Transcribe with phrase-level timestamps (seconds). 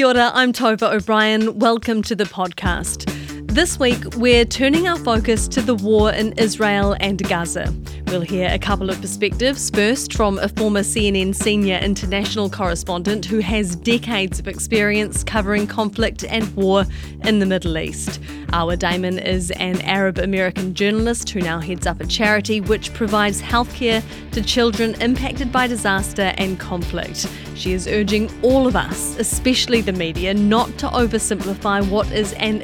[0.00, 1.58] Kia ora, I'm Tova O'Brien.
[1.58, 3.19] Welcome to the podcast.
[3.60, 7.70] This week, we're turning our focus to the war in Israel and Gaza.
[8.06, 9.68] We'll hear a couple of perspectives.
[9.68, 16.24] First, from a former CNN senior international correspondent who has decades of experience covering conflict
[16.24, 16.86] and war
[17.24, 18.18] in the Middle East.
[18.48, 23.42] Arwa Damon is an Arab American journalist who now heads up a charity which provides
[23.42, 24.02] healthcare
[24.32, 27.28] to children impacted by disaster and conflict.
[27.54, 32.60] She is urging all of us, especially the media, not to oversimplify what is an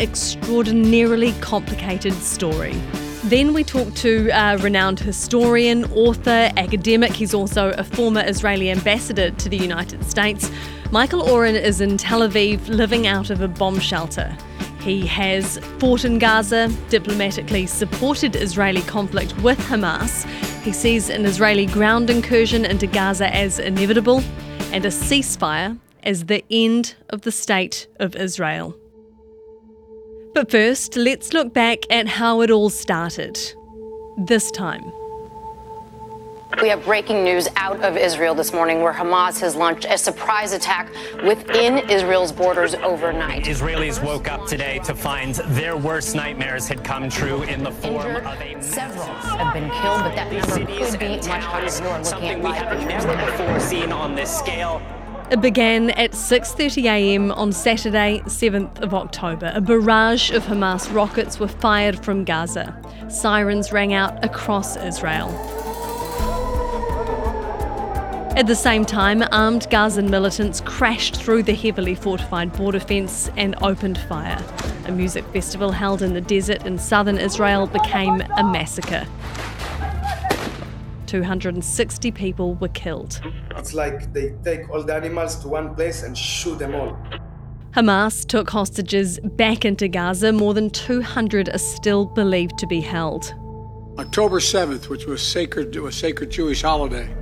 [0.86, 2.72] extraordinarily complicated story.
[3.24, 7.12] Then we talk to a renowned historian, author, academic.
[7.12, 10.48] He's also a former Israeli ambassador to the United States.
[10.92, 14.36] Michael Oren is in Tel Aviv living out of a bomb shelter.
[14.80, 20.24] He has fought in Gaza, diplomatically supported Israeli conflict with Hamas.
[20.62, 24.22] He sees an Israeli ground incursion into Gaza as inevitable
[24.70, 28.77] and a ceasefire as the end of the state of Israel.
[30.36, 33.41] But first, let's look back at how it all started.
[34.19, 34.92] This time.
[36.61, 40.52] We have breaking news out of Israel this morning where Hamas has launched a surprise
[40.52, 40.91] attack
[41.24, 43.44] within Israel's borders overnight.
[43.44, 48.06] Israelis woke up today to find their worst nightmares had come true in the form
[48.06, 51.44] Injured, of a several have been killed, but that number cities could be and much
[51.44, 51.62] higher.
[51.62, 54.83] towns, You are looking something we have pictures never before seen on this scale.
[55.28, 57.32] It began at 6:30 a.m.
[57.32, 59.50] on Saturday, 7th of October.
[59.56, 62.80] A barrage of Hamas rockets were fired from Gaza.
[63.08, 65.30] Sirens rang out across Israel.
[68.36, 73.56] At the same time, armed Gazan militants crashed through the heavily fortified border fence and
[73.62, 74.38] opened fire.
[74.86, 79.08] A music festival held in the desert in southern Israel became a massacre.
[81.06, 83.20] 260 people were killed.
[83.56, 86.96] It's like they take all the animals to one place and shoot them all.
[87.72, 90.32] Hamas took hostages back into Gaza.
[90.32, 93.34] More than 200 are still believed to be held.
[93.98, 97.14] October 7th, which was sacred, a sacred Jewish holiday,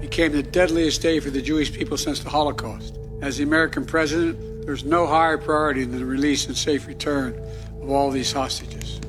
[0.00, 2.98] became the deadliest day for the Jewish people since the Holocaust.
[3.22, 7.34] As the American president, there's no higher priority than the release and safe return
[7.80, 9.00] of all these hostages.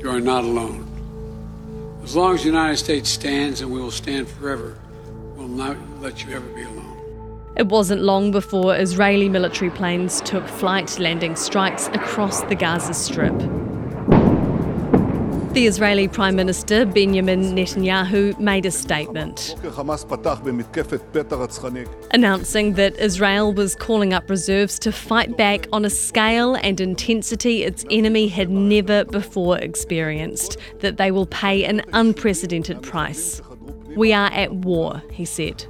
[0.00, 0.93] You are not alone.
[2.04, 4.76] As long as the United States stands, and we will stand forever,
[5.36, 7.40] we'll not let you ever be alone.
[7.56, 13.32] It wasn't long before Israeli military planes took flight, landing strikes across the Gaza Strip.
[15.54, 19.54] The Israeli Prime Minister Benjamin Netanyahu made a statement
[22.10, 27.62] announcing that Israel was calling up reserves to fight back on a scale and intensity
[27.62, 33.40] its enemy had never before experienced, that they will pay an unprecedented price.
[33.94, 35.66] We are at war, he said.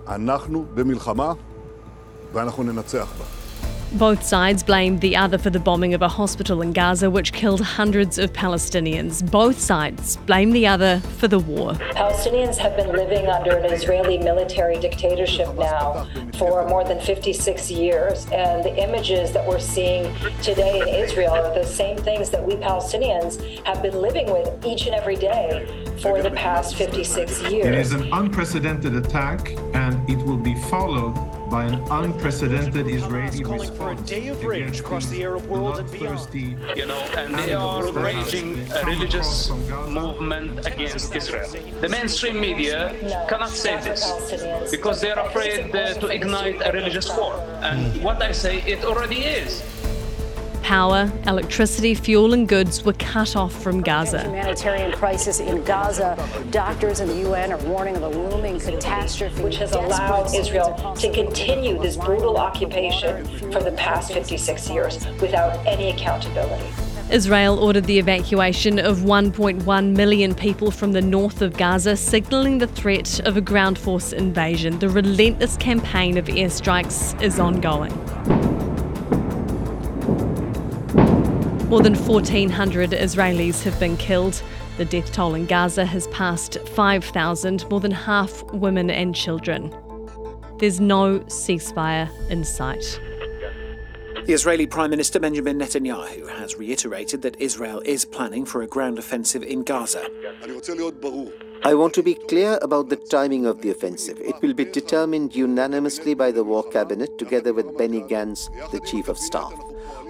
[3.95, 7.61] Both sides blamed the other for the bombing of a hospital in Gaza, which killed
[7.61, 9.23] hundreds of Palestinians.
[9.31, 11.75] Both sides blame the other for the war.
[11.75, 18.27] Palestinians have been living under an Israeli military dictatorship now for more than 56 years,
[18.33, 20.13] and the images that we're seeing
[20.43, 24.87] today in Israel are the same things that we Palestinians have been living with each
[24.87, 25.69] and every day
[26.03, 27.67] for the past 56 years.
[27.67, 31.15] It is an unprecedented attack, and it will be followed
[31.55, 33.79] by an unprecedented Israeli calling response.
[33.79, 36.35] for a day of rage against across the Arab world and beyond.
[36.81, 40.01] you know, and they are that have waging a come religious across from Gaza.
[40.01, 41.49] movement against Israel.
[41.85, 42.79] The mainstream media
[43.31, 44.03] cannot say this
[44.75, 47.35] because they're afraid uh, to ignite a religious war.
[47.69, 49.51] And what I say, it already is.
[50.65, 54.23] Power, electricity, fuel, and goods were cut off from Gaza.
[54.23, 56.17] humanitarian crisis in Gaza.
[56.51, 61.13] Doctors in the UN are warning of a looming catastrophe, Which has allowed Israel to
[61.13, 66.65] continue this brutal occupation for the past 56 years without any accountability.
[67.11, 72.69] Israel ordered the evacuation of 1.1 million people from the north of Gaza, signalling the
[72.69, 74.79] threat of a ground force invasion.
[74.79, 77.93] The relentless campaign of airstrikes is ongoing.
[81.69, 84.43] More than 1,400 Israelis have been killed.
[84.77, 89.75] The death toll in Gaza has passed 5,000, more than half women and children.
[90.59, 93.01] There's no ceasefire in sight.
[94.27, 98.99] The Israeli Prime Minister Benjamin Netanyahu has reiterated that Israel is planning for a ground
[98.99, 100.07] offensive in Gaza.
[101.65, 104.21] I want to be clear about the timing of the offensive.
[104.21, 109.09] It will be determined unanimously by the War Cabinet together with Benny Gantz, the Chief
[109.09, 109.55] of Staff.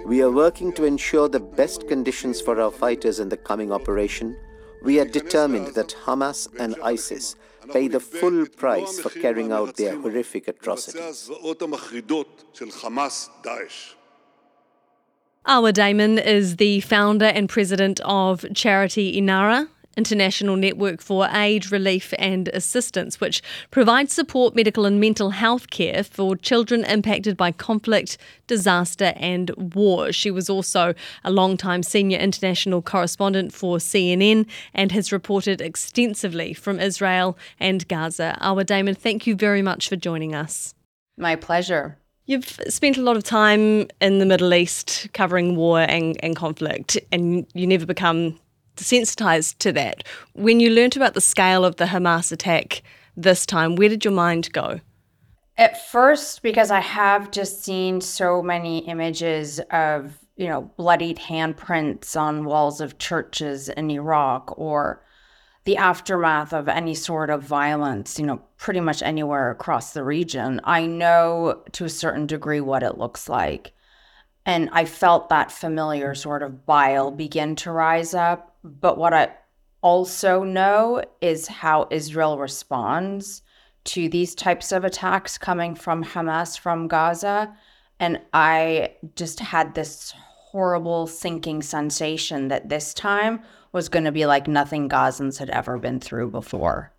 [0.05, 4.37] We are working to ensure the best conditions for our fighters in the coming operation.
[4.83, 7.35] We are determined that Hamas and ISIS
[7.73, 11.29] pay the full price for carrying out their horrific atrocities.
[15.47, 22.13] Arwa Damon is the founder and president of Charity Inara international network for aid, relief,
[22.17, 28.17] and assistance, which provides support, medical, and mental health care for children impacted by conflict,
[28.47, 30.11] disaster, and war.
[30.11, 30.93] She was also
[31.23, 38.37] a long-time senior international correspondent for CNN and has reported extensively from Israel and Gaza.
[38.41, 40.73] Arwa Damon, thank you very much for joining us.
[41.17, 41.97] My pleasure.
[42.27, 46.97] You've spent a lot of time in the Middle East covering war and, and conflict,
[47.11, 48.39] and you never become
[48.75, 50.03] desensitized to that.
[50.33, 52.81] When you learnt about the scale of the Hamas attack
[53.15, 54.79] this time, where did your mind go?
[55.57, 62.19] At first, because I have just seen so many images of, you know, bloodied handprints
[62.19, 65.01] on walls of churches in Iraq or
[65.63, 70.61] the aftermath of any sort of violence, you know, pretty much anywhere across the region,
[70.63, 73.73] I know to a certain degree what it looks like.
[74.45, 79.29] And I felt that familiar sort of bile begin to rise up but what I
[79.81, 83.43] also know is how Israel responds
[83.85, 87.55] to these types of attacks coming from Hamas from Gaza.
[87.99, 93.41] And I just had this horrible sinking sensation that this time
[93.71, 96.91] was going to be like nothing Gazans had ever been through before.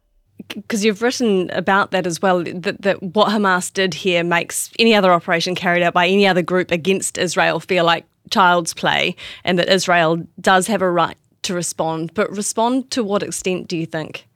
[0.48, 4.94] Because you've written about that as well, that, that what Hamas did here makes any
[4.94, 9.58] other operation carried out by any other group against Israel feel like child's play, and
[9.58, 11.16] that Israel does have a right
[11.46, 14.28] to respond, but respond to what extent do you think?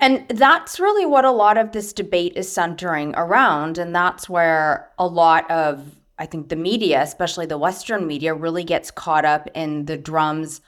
[0.00, 3.78] And that's really what a lot of this debate is centering around.
[3.78, 8.64] And that's where a lot of, I think, the media, especially the Western media, really
[8.64, 10.60] gets caught up in the drums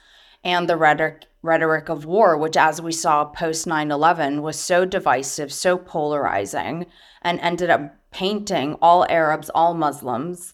[0.43, 4.85] and the rhetoric, rhetoric of war, which, as we saw post 9 11, was so
[4.85, 6.85] divisive, so polarizing,
[7.21, 10.53] and ended up painting all Arabs, all Muslims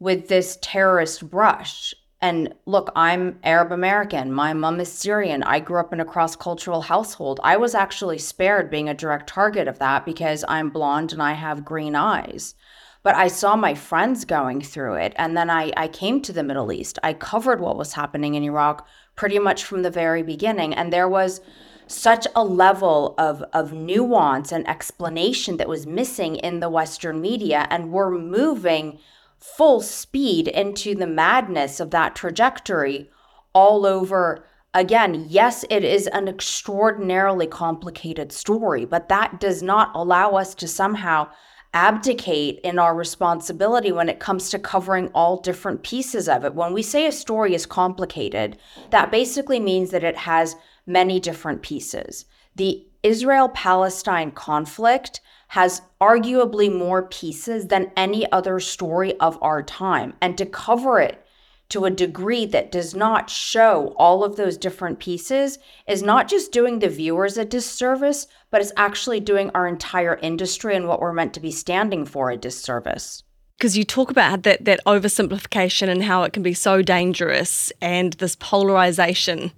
[0.00, 1.94] with this terrorist brush.
[2.22, 4.30] And look, I'm Arab American.
[4.30, 5.42] My mom is Syrian.
[5.42, 7.40] I grew up in a cross cultural household.
[7.42, 11.32] I was actually spared being a direct target of that because I'm blonde and I
[11.32, 12.54] have green eyes.
[13.02, 15.14] But I saw my friends going through it.
[15.16, 16.98] And then I, I came to the Middle East.
[17.02, 18.86] I covered what was happening in Iraq
[19.16, 20.74] pretty much from the very beginning.
[20.74, 21.40] And there was
[21.86, 27.66] such a level of, of nuance and explanation that was missing in the Western media.
[27.70, 28.98] And we're moving
[29.40, 33.10] full speed into the madness of that trajectory
[33.52, 34.44] all over
[34.74, 40.68] again, yes, it is an extraordinarily complicated story, but that does not allow us to
[40.68, 41.28] somehow
[41.72, 46.54] abdicate in our responsibility when it comes to covering all different pieces of it.
[46.54, 48.58] When we say a story is complicated,
[48.90, 50.56] that basically means that it has
[50.86, 52.24] many different pieces.
[52.56, 60.14] The Israel Palestine conflict has arguably more pieces than any other story of our time.
[60.20, 61.26] And to cover it
[61.70, 65.58] to a degree that does not show all of those different pieces
[65.88, 70.76] is not just doing the viewers a disservice, but it's actually doing our entire industry
[70.76, 73.24] and what we're meant to be standing for a disservice
[73.58, 78.14] because you talk about that that oversimplification and how it can be so dangerous and
[78.14, 79.52] this polarization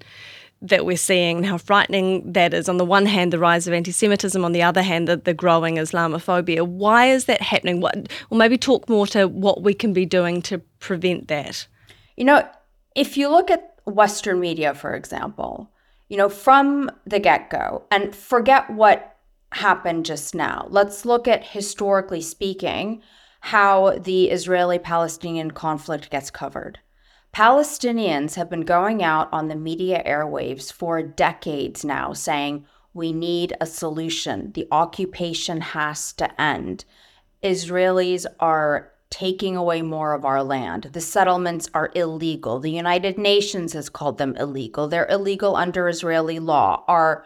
[0.63, 2.69] that we're seeing and how frightening that is.
[2.69, 5.35] On the one hand, the rise of anti Semitism, on the other hand, the, the
[5.35, 6.67] growing Islamophobia.
[6.67, 7.81] Why is that happening?
[7.81, 11.67] What, or maybe talk more to what we can be doing to prevent that.
[12.17, 12.49] You know,
[12.95, 15.71] if you look at Western media, for example,
[16.09, 19.17] you know, from the get go, and forget what
[19.53, 23.03] happened just now, let's look at historically speaking
[23.41, 26.79] how the Israeli Palestinian conflict gets covered.
[27.35, 33.55] Palestinians have been going out on the media airwaves for decades now saying, we need
[33.59, 34.53] a solution.
[34.53, 36.85] The occupation has to end.
[37.43, 40.91] Israelis are taking away more of our land.
[40.93, 42.61] The settlements are illegal.
[42.61, 44.89] The United Nations has called them illegal.
[44.89, 46.85] They're illegal under Israeli law.
[46.87, 47.25] Our,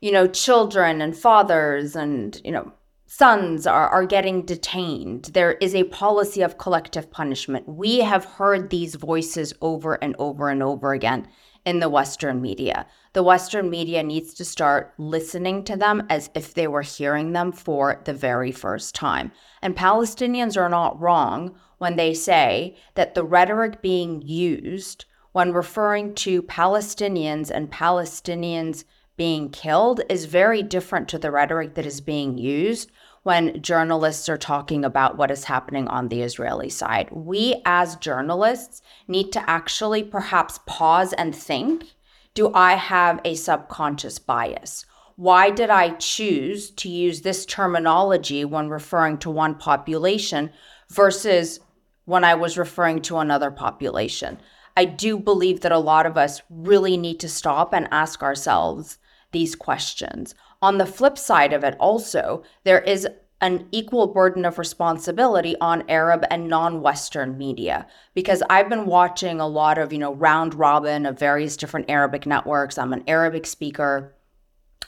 [0.00, 2.72] you know, children and fathers and, you know,
[3.16, 5.26] sons are, are getting detained.
[5.34, 7.68] There is a policy of collective punishment.
[7.68, 11.28] We have heard these voices over and over and over again
[11.64, 12.86] in the Western media.
[13.12, 17.52] The Western media needs to start listening to them as if they were hearing them
[17.52, 19.30] for the very first time.
[19.62, 26.14] And Palestinians are not wrong when they say that the rhetoric being used when referring
[26.14, 28.84] to Palestinians and Palestinians
[29.16, 32.90] being killed is very different to the rhetoric that is being used
[33.24, 37.08] when journalists are talking about what is happening on the Israeli side.
[37.10, 41.94] We, as journalists, need to actually perhaps pause and think
[42.34, 44.86] do I have a subconscious bias?
[45.16, 50.50] Why did I choose to use this terminology when referring to one population
[50.90, 51.60] versus
[52.04, 54.38] when I was referring to another population.
[54.76, 58.98] I do believe that a lot of us really need to stop and ask ourselves
[59.32, 60.34] these questions.
[60.64, 63.06] On the flip side of it, also, there is
[63.42, 69.46] an equal burden of responsibility on Arab and non-Western media because I've been watching a
[69.46, 72.78] lot of, you know, round robin of various different Arabic networks.
[72.78, 74.14] I'm an Arabic speaker.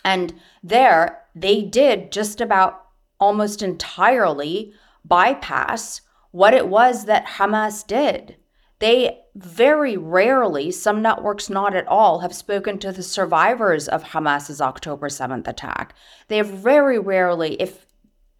[0.02, 2.87] And there they did just about
[3.21, 4.73] almost entirely
[5.04, 8.37] bypass what it was that Hamas did.
[8.78, 14.60] They very rarely, some networks not at all, have spoken to the survivors of Hamas's
[14.60, 15.94] October 7th attack.
[16.28, 17.86] They have very rarely, if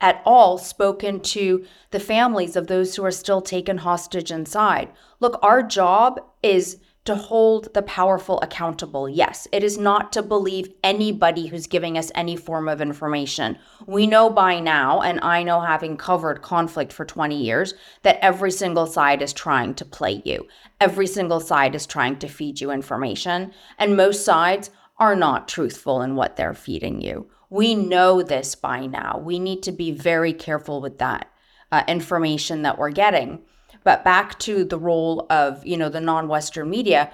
[0.00, 4.90] at all, spoken to the families of those who are still taken hostage inside.
[5.20, 9.08] Look, our job is to hold the powerful accountable.
[9.08, 13.58] Yes, it is not to believe anybody who's giving us any form of information.
[13.86, 18.50] We know by now, and I know having covered conflict for 20 years, that every
[18.50, 20.46] single side is trying to play you.
[20.80, 26.02] Every single side is trying to feed you information, and most sides are not truthful
[26.02, 27.28] in what they're feeding you.
[27.50, 29.18] We know this by now.
[29.18, 31.30] We need to be very careful with that
[31.70, 33.42] uh, information that we're getting.
[33.87, 37.12] But back to the role of, you know, the non-Western media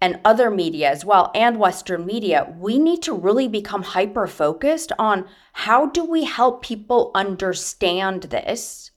[0.00, 4.92] and other media as well and Western media, we need to really become hyper focused
[5.00, 8.92] on how do we help people understand this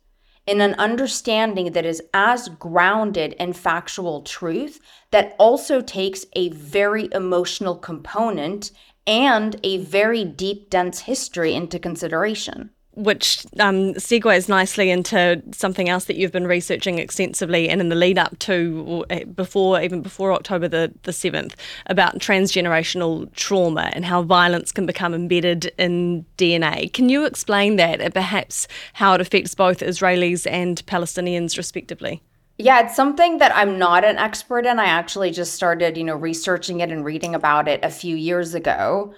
[0.46, 4.80] in an understanding that is as grounded in factual truth
[5.10, 8.70] that also takes a very emotional component
[9.08, 16.06] and a very deep, dense history into consideration which um, segues nicely into something else
[16.06, 20.32] that you've been researching extensively and in the lead up to eh, before even before
[20.32, 21.54] October the, the 7th
[21.88, 26.92] about transgenerational trauma and how violence can become embedded in DNA.
[26.94, 32.22] Can you explain that and perhaps how it affects both Israelis and Palestinians respectively?
[32.58, 34.80] Yeah, it's something that I'm not an expert in.
[34.80, 38.54] I actually just started, you know, researching it and reading about it a few years
[38.54, 39.14] ago.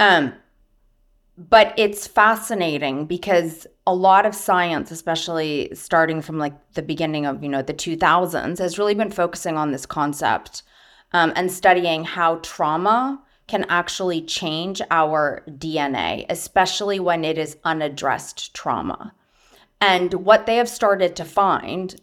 [0.00, 0.32] Um,
[1.48, 7.42] but it's fascinating because a lot of science especially starting from like the beginning of
[7.42, 10.62] you know the 2000s has really been focusing on this concept
[11.12, 18.54] um, and studying how trauma can actually change our dna especially when it is unaddressed
[18.54, 19.14] trauma.
[19.80, 21.96] And what they have started to find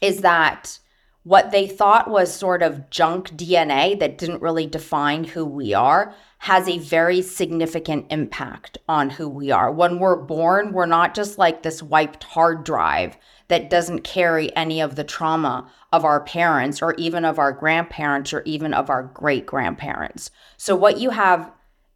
[0.00, 0.78] is that
[1.24, 6.14] what they thought was sort of junk DNA that didn't really define who we are
[6.44, 9.72] has a very significant impact on who we are.
[9.72, 13.16] When we're born, we're not just like this wiped hard drive
[13.48, 18.34] that doesn't carry any of the trauma of our parents or even of our grandparents
[18.34, 20.30] or even of our great grandparents.
[20.58, 21.50] So, what you have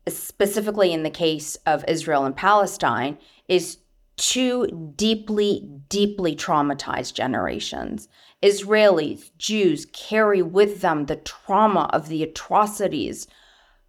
[0.08, 3.76] specifically in the case of Israel and Palestine is
[4.16, 8.08] two deeply, deeply traumatized generations.
[8.42, 13.26] Israelis, Jews carry with them the trauma of the atrocities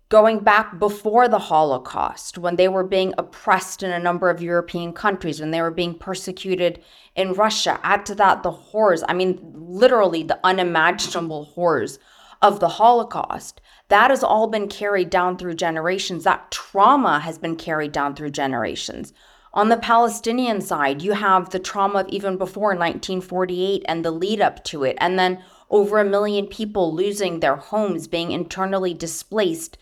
[0.10, 4.92] going back before the Holocaust, when they were being oppressed in a number of European
[4.92, 6.84] countries, when they were being persecuted
[7.16, 7.80] in Russia.
[7.84, 12.00] Add to that the horrors, I mean, literally the unimaginable horrors
[12.42, 13.62] of the Holocaust.
[13.90, 16.24] That has all been carried down through generations.
[16.24, 19.14] That trauma has been carried down through generations.
[19.54, 24.42] On the Palestinian side, you have the trauma of even before 1948 and the lead
[24.42, 29.78] up to it, and then over a million people losing their homes, being internally displaced,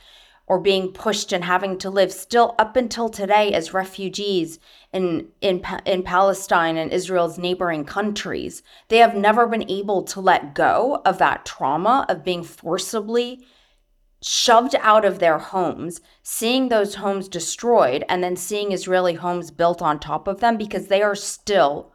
[0.48, 4.60] or being pushed and having to live still up until today as refugees
[4.94, 8.64] in, in, in Palestine and Israel's neighboring countries.
[8.88, 13.46] They have never been able to let go of that trauma of being forcibly
[14.22, 19.82] shoved out of their homes, seeing those homes destroyed, and then seeing Israeli homes built
[19.82, 21.92] on top of them because they are still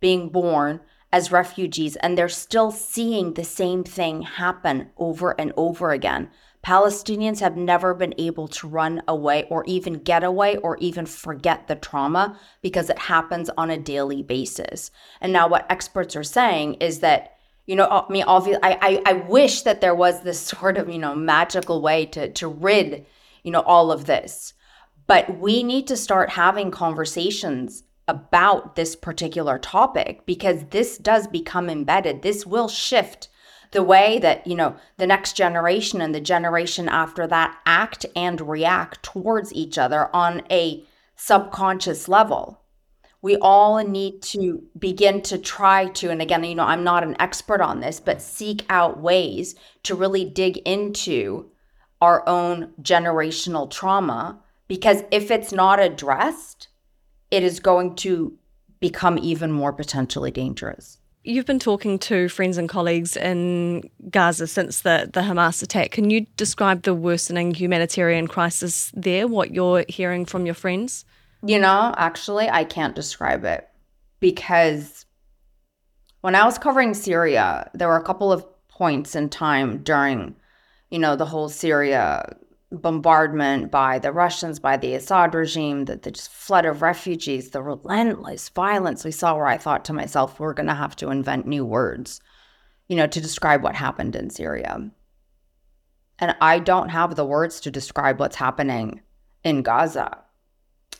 [0.00, 0.80] being born
[1.12, 6.30] as refugees and they're still seeing the same thing happen over and over again.
[6.64, 11.66] Palestinians have never been able to run away or even get away or even forget
[11.66, 14.90] the trauma because it happens on a daily basis.
[15.20, 19.02] And now, what experts are saying is that you know, I mean, obviously, I, I,
[19.06, 23.06] I wish that there was this sort of, you know, magical way to, to rid,
[23.42, 24.54] you know, all of this.
[25.06, 31.68] But we need to start having conversations about this particular topic because this does become
[31.68, 32.22] embedded.
[32.22, 33.28] This will shift
[33.72, 38.40] the way that, you know, the next generation and the generation after that act and
[38.40, 40.84] react towards each other on a
[41.16, 42.62] subconscious level
[43.22, 47.16] we all need to begin to try to, and again, you know, I'm not an
[47.20, 49.54] expert on this, but seek out ways
[49.84, 51.48] to really dig into
[52.00, 54.40] our own generational trauma.
[54.66, 56.66] Because if it's not addressed,
[57.32, 58.38] it is going to
[58.78, 60.98] become even more potentially dangerous.
[61.24, 65.92] You've been talking to friends and colleagues in Gaza since the, the Hamas attack.
[65.92, 71.04] Can you describe the worsening humanitarian crisis there, what you're hearing from your friends?
[71.44, 73.66] You know, actually, I can't describe it
[74.20, 75.06] because
[76.20, 80.36] when I was covering Syria, there were a couple of points in time during,
[80.90, 82.36] you know, the whole Syria
[82.72, 87.62] bombardment by the Russians, by the Assad regime, the, the just flood of refugees, the
[87.62, 91.46] relentless violence we saw, where I thought to myself, we're going to have to invent
[91.46, 92.20] new words,
[92.88, 94.90] you know, to describe what happened in Syria.
[96.18, 99.00] And I don't have the words to describe what's happening
[99.44, 100.18] in Gaza.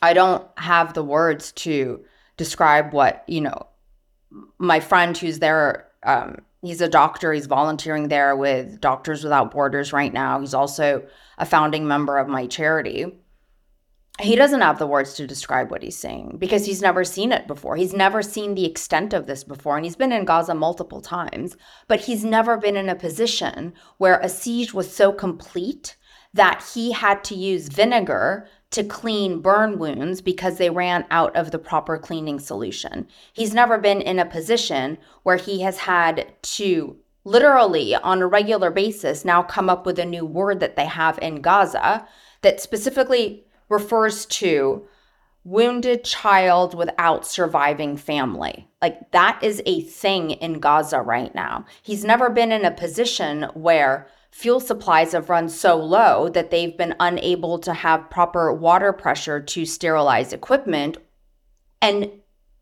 [0.03, 2.05] I don't have the words to
[2.37, 3.67] describe what, you know,
[4.59, 7.33] my friend who's there um, He's a doctor.
[7.33, 10.39] He's volunteering there with Doctors Without Borders right now.
[10.39, 11.05] He's also
[11.37, 13.19] a founding member of my charity.
[14.21, 17.49] He doesn't have the words to describe what he's seeing because he's never seen it
[17.49, 17.77] before.
[17.77, 19.77] He's never seen the extent of this before.
[19.77, 21.57] And he's been in Gaza multiple times,
[21.89, 25.97] but he's never been in a position where a siege was so complete
[26.35, 31.51] that he had to use vinegar to clean burn wounds because they ran out of
[31.51, 33.07] the proper cleaning solution.
[33.33, 38.71] He's never been in a position where he has had to literally on a regular
[38.71, 42.07] basis now come up with a new word that they have in Gaza
[42.41, 44.87] that specifically refers to
[45.45, 48.69] wounded child without surviving family.
[48.81, 51.65] Like that is a thing in Gaza right now.
[51.83, 56.77] He's never been in a position where fuel supplies have run so low that they've
[56.77, 60.97] been unable to have proper water pressure to sterilize equipment.
[61.81, 62.11] And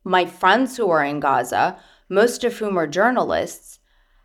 [0.04, 3.78] my friends who are in Gaza, most of whom are journalists,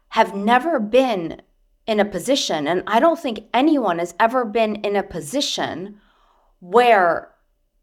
[0.09, 1.41] have never been
[1.85, 6.01] in a position, and I don't think anyone has ever been in a position
[6.59, 7.31] where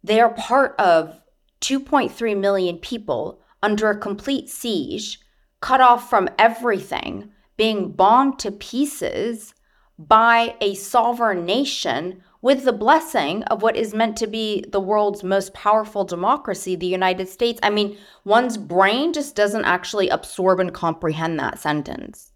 [0.02, 1.20] they are part of
[1.60, 5.20] 2.3 million people under a complete siege,
[5.60, 7.30] cut off from everything
[7.62, 9.54] being bombed to pieces
[9.96, 15.22] by a sovereign nation with the blessing of what is meant to be the world's
[15.22, 17.60] most powerful democracy, the United States.
[17.62, 22.32] I mean, one's brain just doesn't actually absorb and comprehend that sentence.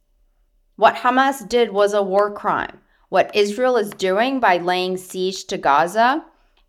[0.76, 2.78] What Hamas did was a war crime.
[3.08, 6.24] What Israel is doing by laying siege to Gaza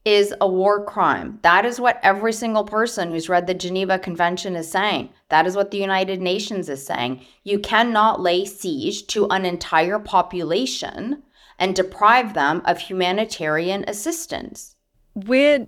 [0.07, 1.37] is a war crime.
[1.41, 5.09] That is what every single person who's read the Geneva Convention is saying.
[5.27, 7.25] That is what the United Nations is saying.
[7.43, 11.23] You cannot lay siege to an entire population
[11.59, 14.77] and deprive them of humanitarian assistance.
[15.13, 15.67] Where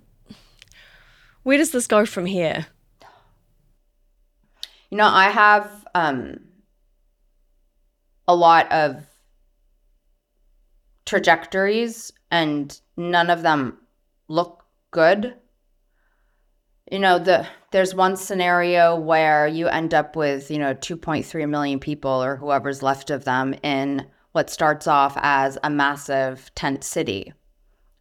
[1.42, 2.66] where does this go from here?
[4.88, 6.40] You know, I have um,
[8.26, 9.04] a lot of
[11.04, 13.76] trajectories and none of them
[14.30, 15.34] look good.
[16.90, 21.78] You know, the there's one scenario where you end up with, you know, 2.3 million
[21.78, 27.32] people or whoever's left of them in what starts off as a massive tent city,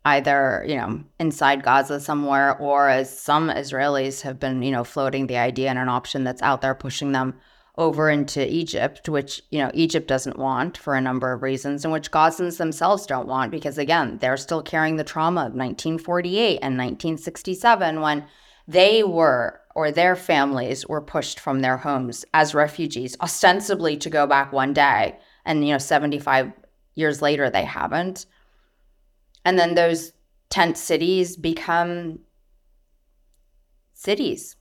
[0.06, 5.28] either, you know, inside Gaza somewhere, or as some Israelis have been, you know, floating
[5.28, 7.36] the idea and an option that's out there pushing them
[7.80, 11.94] over into Egypt, which, you know, Egypt doesn't want for a number of reasons, and
[11.94, 16.78] which Gazans themselves don't want because, again, they're still carrying the trauma of 1948 and
[16.78, 18.26] 1967 when
[18.68, 24.28] they were or their families were pushed from their homes as refugees, ostensibly to go
[24.28, 25.18] back one day.
[25.46, 26.52] And, you know, 75
[26.96, 28.26] years later, they haven't.
[29.46, 30.12] And then those
[30.50, 32.20] tent cities become
[33.94, 34.58] cities.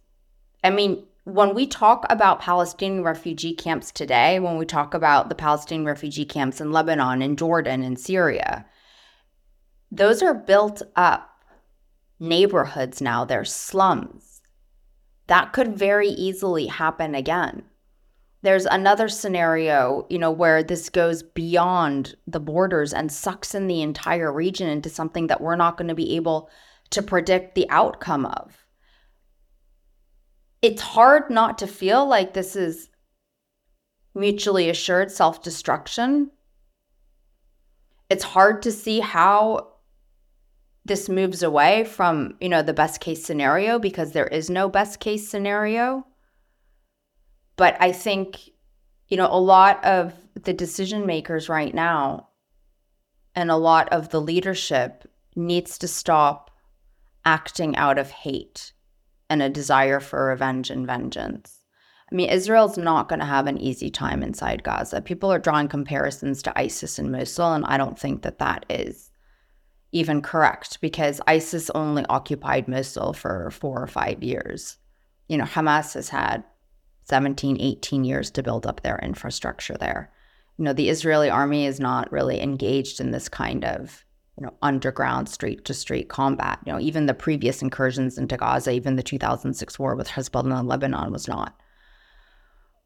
[0.63, 5.35] I mean, when we talk about Palestinian refugee camps today, when we talk about the
[5.35, 8.65] Palestinian refugee camps in Lebanon and Jordan and Syria,
[9.93, 11.31] those are built up
[12.19, 14.41] neighborhoods now, they're slums.
[15.27, 17.63] That could very easily happen again.
[18.41, 23.83] There's another scenario, you know, where this goes beyond the borders and sucks in the
[23.83, 26.49] entire region into something that we're not going to be able
[26.91, 28.65] to predict the outcome of
[30.63, 32.89] it's hard not to feel like this is
[34.15, 36.31] mutually assured self destruction.
[38.11, 39.75] It's hard to see how
[40.85, 45.01] this moves away from, you know, the best case scenario because there is no best
[45.01, 46.07] case scenario.
[47.57, 48.51] But I think,
[49.09, 52.29] you know, a lot of the decision makers right now
[53.35, 56.51] and a lot of the leadership needs to stop
[57.25, 58.73] acting out of hate
[59.31, 61.59] and a desire for revenge and vengeance.
[62.11, 65.03] I mean, Israel's not going to have an easy time inside Gaza.
[65.03, 69.11] People are drawing comparisons to ISIS in Mosul, and I don't think that that is
[69.93, 74.79] even correct because ISIS only occupied Mosul for four or five years.
[75.29, 76.45] You know, Hamas has had
[77.05, 80.11] 17, 18 years to build up their infrastructure there.
[80.57, 84.05] You know, the Israeli army is not really engaged in this kind of,
[84.39, 86.61] you know, underground street to street combat.
[86.65, 90.67] You know, even the previous incursions into Gaza, even the 2006 war with Hezbollah in
[90.67, 91.61] Lebanon was not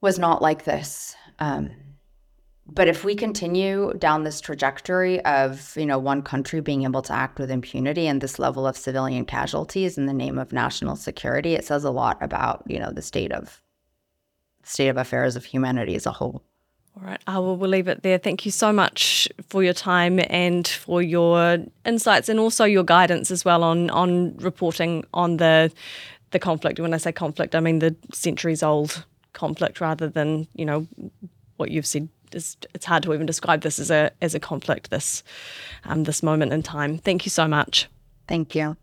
[0.01, 1.15] was not like this.
[1.39, 1.71] Um,
[2.67, 7.13] but if we continue down this trajectory of you know one country being able to
[7.13, 11.55] act with impunity and this level of civilian casualties in the name of national security
[11.55, 13.61] it says a lot about you know the state of
[14.63, 16.45] state of affairs of humanity as a whole
[16.97, 18.19] all right, I will we'll leave it there.
[18.19, 23.31] Thank you so much for your time and for your insights and also your guidance
[23.31, 25.73] as well on on reporting on the
[26.33, 26.79] the conflict.
[26.81, 30.87] When I say conflict, I mean the centuries old conflict rather than, you know,
[31.57, 34.91] what you've said it's, it's hard to even describe this as a as a conflict
[34.91, 35.23] this
[35.85, 36.99] um, this moment in time.
[36.99, 37.89] Thank you so much.
[38.27, 38.77] Thank you.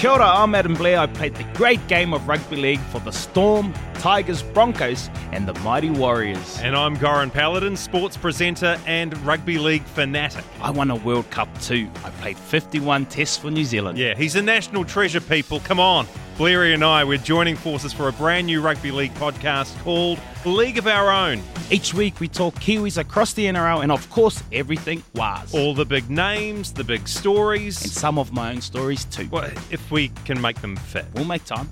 [0.00, 0.98] Kia ora, I'm Adam Blair.
[0.98, 5.54] I played the great game of rugby league for the Storm, Tigers, Broncos, and the
[5.60, 6.58] Mighty Warriors.
[6.60, 10.44] And I'm Goran Paladin, sports presenter and rugby league fanatic.
[10.60, 11.88] I won a World Cup too.
[12.04, 13.96] I played 51 tests for New Zealand.
[13.96, 15.60] Yeah, he's a national treasure, people.
[15.60, 16.06] Come on.
[16.36, 20.78] Blairy and I, we're joining forces for a brand new rugby league podcast called League
[20.78, 21.40] of Our Own.
[21.70, 25.54] Each week we talk Kiwis across the NRL and, of course, everything was.
[25.54, 27.80] All the big names, the big stories.
[27.82, 29.28] And some of my own stories too.
[29.30, 31.06] Well, if we can make them fit.
[31.14, 31.70] We'll make time.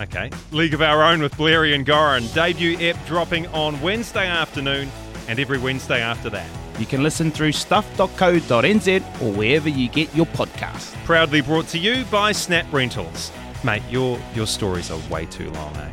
[0.00, 0.30] Okay.
[0.52, 2.32] League of Our Own with Blairy and Goran.
[2.32, 4.88] Debut ep dropping on Wednesday afternoon
[5.26, 6.48] and every Wednesday after that.
[6.78, 10.94] You can listen through stuff.co.nz or wherever you get your podcast.
[11.04, 13.32] Proudly brought to you by Snap Rentals.
[13.62, 15.92] Mate, your your stories are way too long, eh?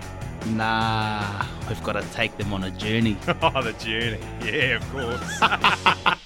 [0.51, 3.17] Nah, we've got to take them on a journey.
[3.27, 4.19] oh, the journey.
[4.41, 6.13] Yeah, of course.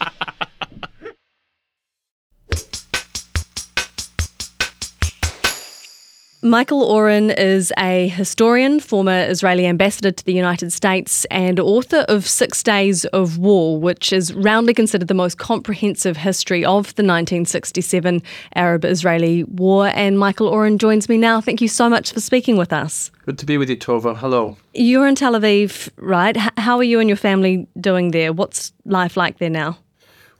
[6.44, 12.28] Michael Oren is a historian, former Israeli ambassador to the United States, and author of
[12.28, 18.24] Six Days of War, which is roundly considered the most comprehensive history of the 1967
[18.56, 19.92] Arab Israeli War.
[19.94, 21.42] And Michael Oren joins me now.
[21.42, 23.12] Thank you so much for speaking with us.
[23.28, 24.18] Good to be with you, Tova.
[24.18, 24.58] Hello.
[24.74, 26.36] You're in Tel Aviv, right?
[26.58, 28.34] How are you and your family doing there?
[28.34, 29.78] What's life like there now?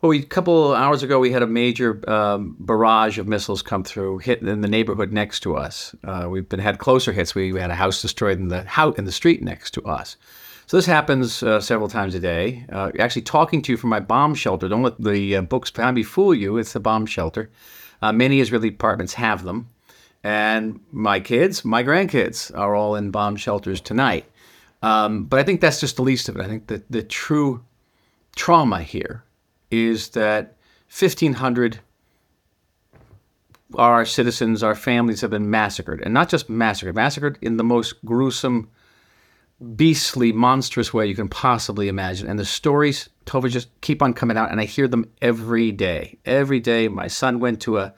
[0.02, 3.84] Well, we, a couple hours ago, we had a major um, barrage of missiles come
[3.84, 5.94] through, hit in the neighborhood next to us.
[6.04, 7.36] Uh, we've been had closer hits.
[7.36, 10.18] We, we, had a house destroyed in the house in the street next to us.
[10.66, 12.66] So this happens uh, several times a day.
[12.72, 14.68] Uh, actually, talking to you from my bomb shelter.
[14.68, 16.58] Don't let the uh, books behind me fool you.
[16.58, 17.52] It's a bomb shelter.
[18.02, 19.68] Uh, many Israeli apartments have them,
[20.24, 24.26] and my kids, my grandkids, are all in bomb shelters tonight.
[24.82, 26.42] Um, but I think that's just the least of it.
[26.42, 27.64] I think that the true
[28.36, 29.26] trauma here
[29.72, 30.58] is that
[30.90, 31.80] 1,500
[33.78, 38.04] our citizens, our families have been massacred, and not just massacred, massacred in the most
[38.04, 38.70] gruesome,
[39.76, 42.28] beastly, monstrous way you can possibly imagine.
[42.28, 46.18] And the stories, Tova, just keep on coming out, and I hear them every day.
[46.26, 47.94] Every day, my son went to a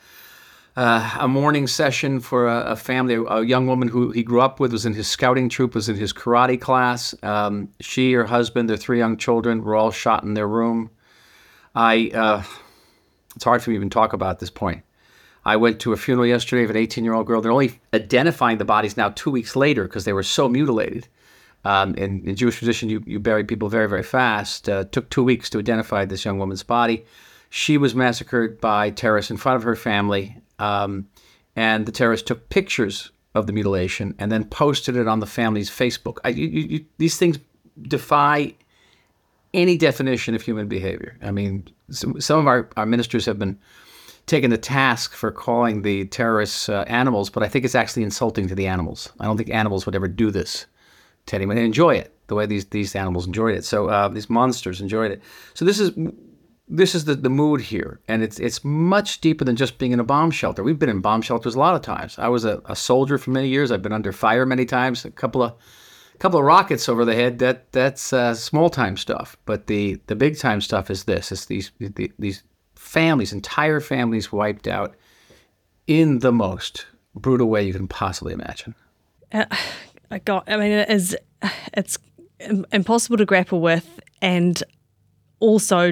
[0.75, 3.13] uh, a mourning session for a, a, family.
[3.29, 5.95] A young woman who he grew up with was in his scouting troop, was in
[5.95, 7.13] his karate class.
[7.21, 10.89] Um, she, her husband, their three young children were all shot in their room.
[11.75, 12.43] I, uh,
[13.35, 14.83] it's hard for me to even talk about at this point.
[15.45, 17.41] I went to a funeral yesterday of an 18 year old girl.
[17.41, 21.07] They're only identifying the bodies now two weeks later because they were so mutilated.
[21.65, 24.67] Um, in, in, Jewish tradition, you, you bury people very, very fast.
[24.67, 27.05] Uh, took two weeks to identify this young woman's body.
[27.49, 30.37] She was massacred by terrorists in front of her family.
[30.59, 31.07] Um,
[31.55, 35.69] and the terrorists took pictures of the mutilation and then posted it on the family's
[35.69, 36.17] Facebook.
[36.23, 37.39] I, you, you, these things
[37.81, 38.55] defy
[39.53, 41.17] any definition of human behavior.
[41.21, 43.59] I mean, some, some of our, our ministers have been
[44.25, 48.47] taken the task for calling the terrorists uh, animals, but I think it's actually insulting
[48.47, 49.11] to the animals.
[49.19, 50.65] I don't think animals would ever do this
[51.27, 51.55] to anyone.
[51.55, 53.65] They enjoy it the way these these animals enjoyed it.
[53.65, 55.21] So uh, these monsters enjoyed it.
[55.53, 55.91] So this is
[56.67, 59.99] this is the, the mood here, and it's it's much deeper than just being in
[59.99, 60.63] a bomb shelter.
[60.63, 62.17] We've been in bomb shelters a lot of times.
[62.17, 63.71] I was a, a soldier for many years.
[63.71, 65.05] I've been under fire many times.
[65.05, 65.53] A couple of
[66.23, 69.35] couple of rockets over the head, that that's uh, small time stuff.
[69.43, 72.43] But the the big time stuff is this: it's these the, these
[72.75, 74.95] families, entire families wiped out
[75.85, 78.73] in the most brutal way you can possibly imagine.
[79.33, 79.45] Uh,
[80.11, 80.49] I got.
[80.49, 81.15] I mean, it is.
[81.73, 81.97] It's
[82.71, 84.63] impossible to grapple with, and
[85.41, 85.91] also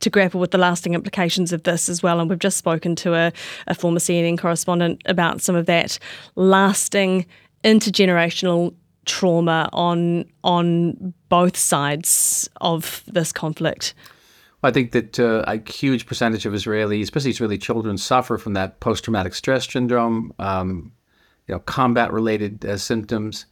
[0.00, 2.20] to grapple with the lasting implications of this as well.
[2.20, 3.32] And we've just spoken to a,
[3.68, 5.98] a former CNN correspondent about some of that
[6.34, 7.24] lasting
[7.64, 13.94] intergenerational trauma on on both sides of this conflict?
[14.62, 18.78] I think that uh, a huge percentage of Israelis, especially Israeli children, suffer from that
[18.80, 20.32] post-traumatic stress syndrome.
[20.38, 20.92] Um,
[21.48, 23.46] you know, combat-related uh, symptoms.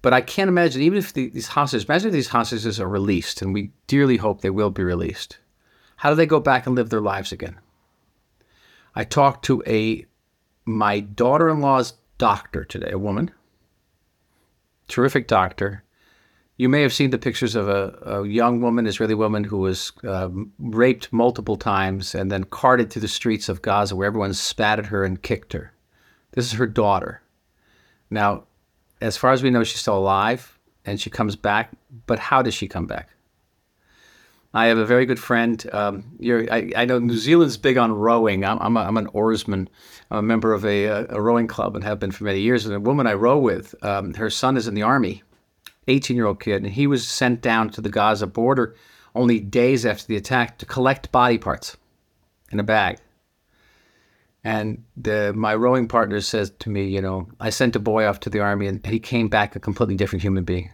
[0.00, 3.42] But I can't imagine, even if the, these hostages, imagine if these hostages are released,
[3.42, 5.38] and we dearly hope they will be released.
[5.96, 7.58] How do they go back and live their lives again?
[8.94, 10.06] I talked to a
[10.64, 13.30] my daughter-in-law's doctor today, a woman,
[14.88, 15.82] terrific doctor.
[16.56, 19.92] You may have seen the pictures of a, a young woman, Israeli woman, who was
[20.02, 24.78] uh, raped multiple times and then carted through the streets of Gaza, where everyone spat
[24.78, 25.72] at her and kicked her.
[26.32, 27.20] This is her daughter.
[28.10, 28.44] Now,
[29.00, 31.72] as far as we know, she's still alive and she comes back.
[32.06, 33.10] But how does she come back?
[34.56, 35.62] I have a very good friend.
[35.70, 38.42] Um, I, I, know New Zealand's big on rowing.
[38.42, 39.68] I'm, I'm, a, I'm, an oarsman.
[40.10, 42.64] I'm a member of a, a, rowing club and have been for many years.
[42.64, 45.22] And a woman I row with, um, her son is in the army,
[45.88, 48.74] 18 year old kid, and he was sent down to the Gaza border
[49.14, 51.76] only days after the attack to collect body parts
[52.50, 52.96] in a bag.
[54.42, 58.20] And the, my rowing partner says to me, you know, I sent a boy off
[58.20, 60.70] to the army and he came back a completely different human being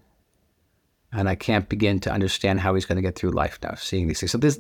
[1.13, 4.09] and I can't begin to understand how he's going to get through life now, seeing
[4.09, 4.33] these things.
[4.33, 4.59] So this,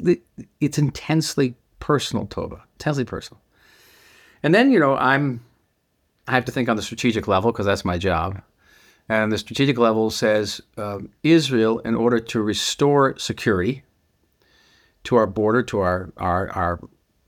[0.60, 3.40] it's intensely personal, Tova, intensely personal.
[4.42, 5.40] And then you know, I'm,
[6.28, 8.42] I have to think on the strategic level because that's my job.
[9.08, 13.82] And the strategic level says um, Israel, in order to restore security
[15.04, 16.80] to our border, to our our, our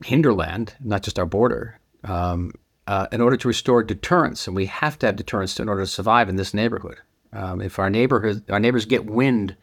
[0.03, 2.53] hinterland, not just our border, um,
[2.87, 5.87] uh, in order to restore deterrence, and we have to have deterrence in order to
[5.87, 6.97] survive in this neighborhood.
[7.35, 9.55] Um, if our neighborhood, our neighbors get wind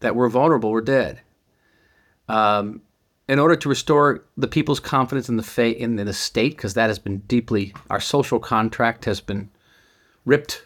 [0.00, 1.20] that we're vulnerable, we're dead.
[2.28, 2.82] Um,
[3.28, 6.88] in order to restore the people's confidence in the fa- in, the state, because that
[6.88, 9.50] has been deeply our social contract has been
[10.24, 10.62] ripped,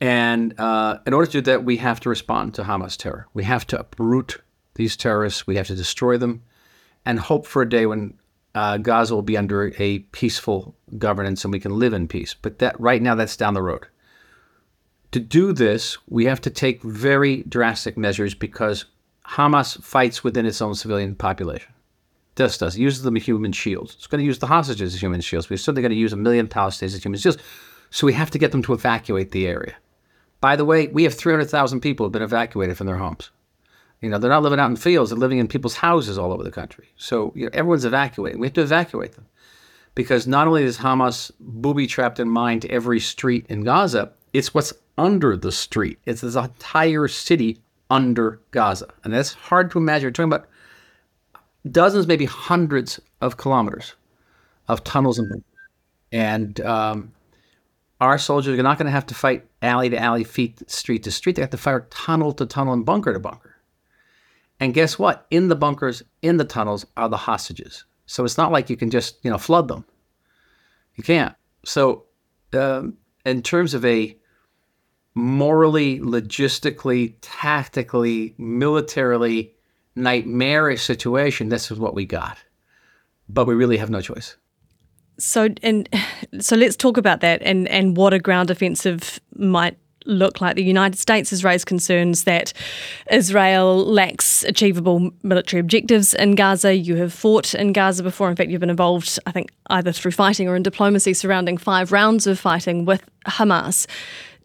[0.00, 3.26] and uh, in order to do that, we have to respond to Hamas terror.
[3.32, 4.40] We have to uproot
[4.74, 5.46] these terrorists.
[5.46, 6.42] We have to destroy them,
[7.04, 8.14] and hope for a day when
[8.54, 12.34] uh, Gaza will be under a peaceful governance and we can live in peace.
[12.34, 13.86] But that right now, that's down the road.
[15.14, 18.86] To do this, we have to take very drastic measures because
[19.24, 21.72] Hamas fights within its own civilian population.
[22.34, 22.74] Just does.
[22.74, 23.94] It uses them as human shields.
[23.94, 25.48] It's going to use the hostages as human shields.
[25.48, 27.38] We're certainly going to use a million Palestinians as human shields.
[27.90, 29.76] So we have to get them to evacuate the area.
[30.40, 33.30] By the way, we have 300,000 people who have been evacuated from their homes.
[34.02, 36.42] You know, they're not living out in fields, they're living in people's houses all over
[36.42, 36.88] the country.
[36.96, 38.40] So you know, everyone's evacuating.
[38.40, 39.28] We have to evacuate them.
[39.94, 44.72] Because not only is Hamas booby trapped in mind every street in Gaza, it's what's
[44.96, 45.98] under the street.
[46.04, 47.58] It's this entire city
[47.90, 48.88] under Gaza.
[49.02, 50.08] And that's hard to imagine.
[50.08, 50.48] We're talking about
[51.70, 53.94] dozens, maybe hundreds of kilometers
[54.68, 55.44] of tunnels and
[56.12, 57.12] and um,
[58.00, 61.10] our soldiers are not going to have to fight alley to alley, feet street to
[61.10, 61.36] street.
[61.36, 63.56] They have to fight tunnel to tunnel and bunker to bunker.
[64.60, 65.26] And guess what?
[65.30, 67.84] In the bunkers, in the tunnels, are the hostages.
[68.06, 69.84] So it's not like you can just you know flood them.
[70.94, 71.34] You can't.
[71.64, 72.04] So
[72.52, 74.16] um, in terms of a
[75.14, 79.54] morally, logistically, tactically, militarily
[79.96, 82.38] nightmarish situation, this is what we got.
[83.28, 84.36] But we really have no choice.
[85.18, 85.88] So and
[86.40, 90.56] so let's talk about that and, and what a ground offensive might look like.
[90.56, 92.52] The United States has raised concerns that
[93.10, 96.74] Israel lacks achievable military objectives in Gaza.
[96.74, 98.30] You have fought in Gaza before.
[98.30, 101.92] In fact, you've been involved, I think, either through fighting or in diplomacy surrounding five
[101.92, 103.86] rounds of fighting with Hamas.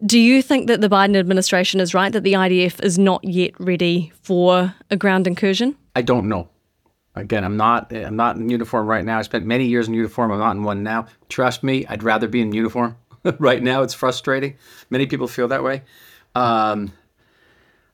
[0.04, 3.52] Do you think that the Biden administration is right that the IDF is not yet
[3.60, 5.76] ready for a ground incursion?
[5.94, 6.48] I don't know.
[7.14, 9.18] Again, I'm not I'm not in uniform right now.
[9.18, 10.30] I spent many years in uniform.
[10.30, 11.06] I'm not in one now.
[11.28, 12.96] Trust me, I'd rather be in uniform.
[13.38, 14.56] right now, it's frustrating.
[14.88, 15.82] Many people feel that way.
[16.34, 16.92] Um,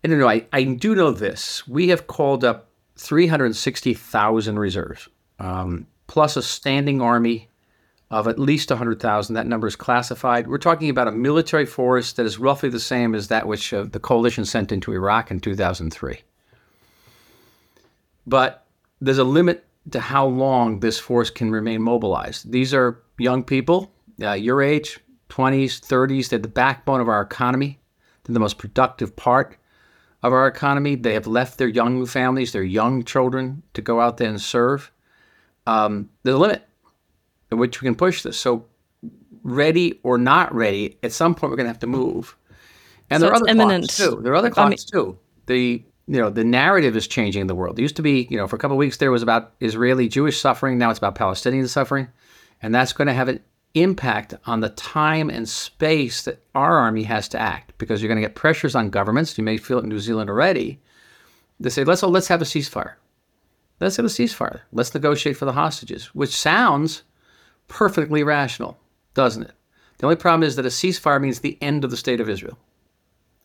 [0.05, 0.29] I don't know.
[0.29, 1.67] I, I do know this.
[1.67, 5.09] We have called up 360,000 reserves,
[5.39, 7.49] um, plus a standing army
[8.11, 9.35] of at least 100,000.
[9.35, 10.47] That number is classified.
[10.47, 13.85] We're talking about a military force that is roughly the same as that which uh,
[13.85, 16.21] the coalition sent into Iraq in 2003.
[18.27, 18.67] But
[19.01, 22.51] there's a limit to how long this force can remain mobilized.
[22.51, 26.29] These are young people, uh, your age, 20s, 30s.
[26.29, 27.79] They're the backbone of our economy.
[28.25, 29.57] They're the most productive part
[30.23, 30.97] of our economy.
[30.97, 34.93] They have left their young families, their young children to go out there and serve.
[35.67, 36.67] Um, there's a limit
[37.51, 38.39] in which we can push this.
[38.39, 38.67] So,
[39.43, 42.37] ready or not ready, at some point we're going to have to move.
[43.11, 43.85] And so there are other imminent.
[43.85, 44.21] clocks too.
[44.23, 45.19] There are other clocks I mean, too.
[45.47, 47.79] The you know the narrative is changing in the world.
[47.79, 50.09] It used to be you know for a couple of weeks there was about Israeli
[50.09, 50.79] Jewish suffering.
[50.79, 52.09] Now it's about Palestinian suffering,
[52.63, 53.41] and that's going to have an
[53.75, 58.21] impact on the time and space that our army has to act because you're going
[58.21, 59.37] to get pressures on governments.
[59.37, 60.81] You may feel it in New Zealand already.
[61.61, 62.95] They say let's oh, let's have a ceasefire.
[63.81, 64.61] Let's have a ceasefire.
[64.73, 67.03] Let's negotiate for the hostages, which sounds
[67.69, 68.79] perfectly rational,
[69.15, 69.53] doesn't it?
[69.99, 72.59] The only problem is that a ceasefire means the end of the state of Israel.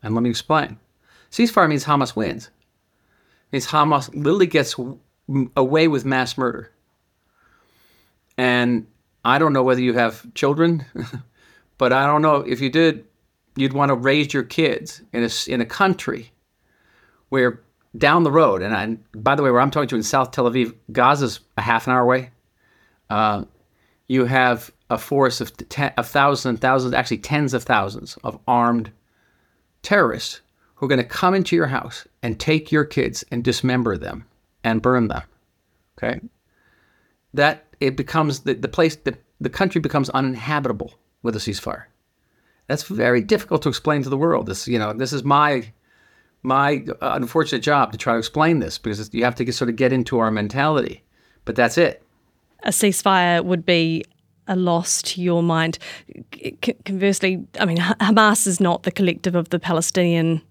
[0.04, 0.80] And let me explain.
[1.32, 2.48] Ceasefire means Hamas wins.
[2.48, 4.76] It means Hamas literally gets
[5.56, 6.72] away with mass murder.
[8.38, 8.88] And
[9.24, 10.86] I don't know whether you have children,
[11.78, 13.06] but I don't know if you did,
[13.56, 16.32] you'd want to raise your kids in a, in a country
[17.30, 17.62] where
[17.98, 20.50] down the road, and I, by the way, where I'm talking to in South Tel
[20.50, 22.32] Aviv, Gaza's a half an hour away.
[23.10, 23.44] Uh,
[24.08, 28.92] you have a force of, ten, of thousands, thousands, actually tens of thousands of armed
[29.84, 30.42] terrorists
[30.76, 34.26] who are going to come into your house and take your kids and dismember them
[34.64, 35.24] and burn them.
[35.98, 36.20] Okay?
[37.34, 41.86] That it becomes the, the place, that the country becomes uninhabitable with a ceasefire.
[42.68, 44.46] That's very difficult to explain to the world.
[44.46, 45.74] This, you know, this is my
[46.44, 49.76] my uh, unfortunate job to try to explain this because you have to sort of
[49.76, 51.04] get into our mentality.
[51.46, 52.02] But that's it.
[52.64, 54.04] A ceasefire would be
[54.48, 55.78] a loss to your mind.
[56.86, 60.42] Conversely, I mean, Hamas is not the collective of the Palestinian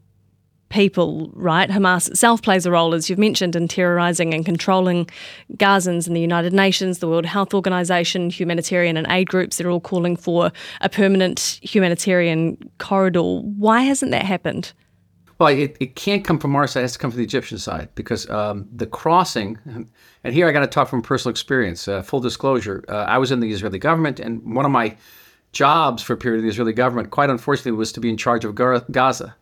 [0.70, 1.68] people, right?
[1.68, 5.08] Hamas itself plays a role, as you've mentioned, in terrorizing and controlling
[5.56, 9.58] Gazans and the United Nations, the World Health Organization, humanitarian and aid groups.
[9.58, 13.20] They're all calling for a permanent humanitarian corridor.
[13.20, 14.72] Why hasn't that happened?
[15.38, 16.80] Well, it, it can't come from our side.
[16.80, 19.58] It has to come from the Egyptian side because um, the crossing,
[20.22, 21.88] and here I got to talk from personal experience.
[21.88, 24.96] Uh, full disclosure, uh, I was in the Israeli government, and one of my
[25.52, 28.44] jobs for a period in the Israeli government, quite unfortunately, was to be in charge
[28.44, 29.34] of Gaza.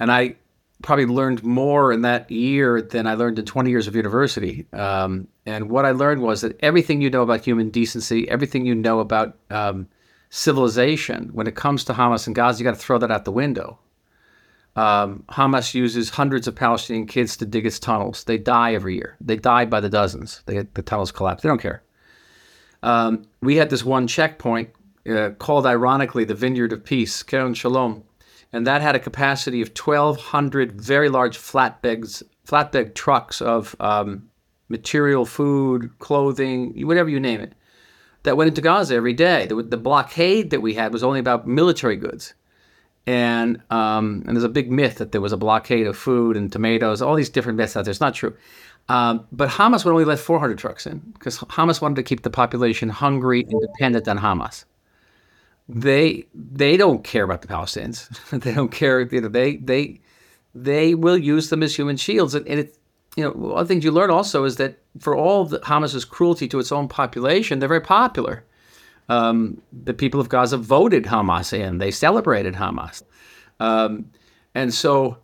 [0.00, 0.36] And I
[0.82, 4.66] probably learned more in that year than I learned in 20 years of university.
[4.72, 8.74] Um, and what I learned was that everything you know about human decency, everything you
[8.74, 9.88] know about um,
[10.30, 13.32] civilization, when it comes to Hamas and Gaza, you got to throw that out the
[13.32, 13.78] window.
[14.76, 18.22] Um, Hamas uses hundreds of Palestinian kids to dig its tunnels.
[18.22, 19.16] They die every year.
[19.20, 20.42] They die by the dozens.
[20.46, 21.42] They the tunnels collapse.
[21.42, 21.82] They don't care.
[22.84, 24.70] Um, we had this one checkpoint
[25.10, 28.04] uh, called, ironically, the Vineyard of Peace, Kerem Shalom,
[28.52, 34.28] and that had a capacity of 1,200 very large flatbeds, flatbed trucks of um,
[34.68, 37.52] material, food, clothing, whatever you name it,
[38.22, 39.46] that went into Gaza every day.
[39.46, 42.34] The, the blockade that we had was only about military goods.
[43.06, 46.52] And um, and there's a big myth that there was a blockade of food and
[46.52, 47.90] tomatoes, all these different myths out there.
[47.90, 48.36] It's not true.
[48.90, 52.30] Um, but Hamas would only let 400 trucks in because Hamas wanted to keep the
[52.30, 54.64] population hungry and dependent on Hamas.
[55.68, 58.08] They they don't care about the Palestinians.
[58.42, 59.00] they don't care.
[59.00, 60.00] You know, they they
[60.54, 62.34] they will use them as human shields.
[62.34, 62.78] And, and it,
[63.16, 66.04] you know, one of the things you learn also is that for all the Hamas's
[66.04, 68.44] cruelty to its own population, they're very popular
[69.08, 71.78] um, the people of Gaza voted Hamas in.
[71.78, 73.02] They celebrated Hamas.
[73.60, 74.10] Um,
[74.54, 75.18] and so,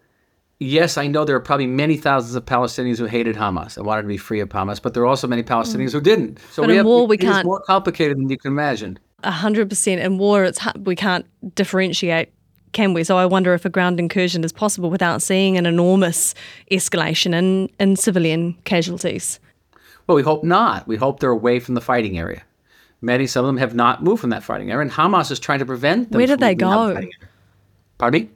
[0.59, 4.02] yes, I know there are probably many thousands of Palestinians who hated Hamas and wanted
[4.02, 5.92] to be free of Hamas, but there are also many Palestinians mm.
[5.92, 6.38] who didn't.
[6.52, 7.44] So but we have, war, we can't.
[7.44, 8.98] more complicated than you can imagine.
[9.32, 12.32] Hundred percent in war, it's we can't differentiate,
[12.72, 13.04] can we?
[13.04, 16.34] So I wonder if a ground incursion is possible without seeing an enormous
[16.70, 19.40] escalation in in civilian casualties.
[20.06, 20.87] Well, we hope not.
[20.87, 22.42] We hope they're away from the fighting area.
[23.00, 25.58] Many, some of them have not moved from that fighting area, and Hamas is trying
[25.58, 26.18] to prevent them.
[26.18, 27.00] Where did they go?
[27.98, 28.30] Pardon me?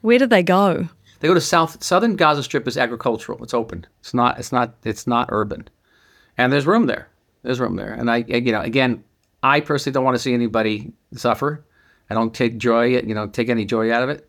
[0.00, 0.88] Where did they go?
[1.20, 3.42] They go to south southern Gaza Strip is agricultural.
[3.44, 3.86] It's open.
[4.00, 4.40] It's not.
[4.40, 4.74] It's not.
[4.84, 5.68] It's not urban,
[6.36, 7.08] and there's room there.
[7.42, 9.04] There's room there, and I, you know, again,
[9.42, 11.64] I personally don't want to see anybody suffer.
[12.10, 14.28] I don't take joy, you know, take any joy out of it.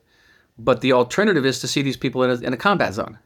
[0.57, 3.19] But the alternative is to see these people in a, in a combat zone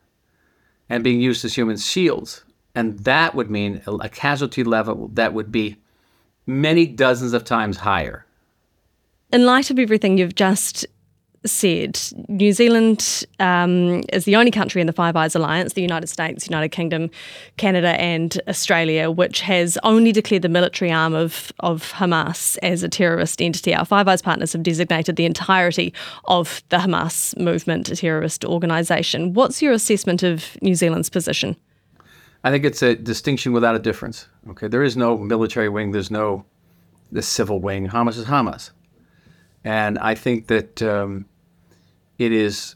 [0.90, 5.52] and being used as human shields, and that would mean a casualty level that would
[5.52, 5.78] be
[6.46, 8.26] many dozens of times higher.
[9.32, 10.86] In light of everything you've just
[11.48, 16.08] said, New Zealand um, is the only country in the Five Eyes Alliance, the United
[16.08, 17.10] States, United Kingdom,
[17.58, 22.90] Canada, and Australia, which has only declared the military arm of, of Hamas as a
[22.90, 23.74] terrorist entity.
[23.74, 25.94] Our Five Eyes partners have designated the entirety
[26.26, 29.34] of the Hamas movement a terrorist organisation.
[29.34, 31.56] What's your assessment of New Zealand's position?
[32.44, 34.28] I think it's a distinction without a difference.
[34.50, 35.92] Okay, there is no military wing.
[35.92, 36.46] There's no
[37.12, 37.88] the civil wing.
[37.88, 38.72] Hamas is Hamas,
[39.64, 41.26] and I think that um,
[42.18, 42.76] it is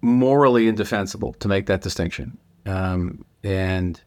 [0.00, 2.36] morally indefensible to make that distinction.
[2.66, 4.00] Um, and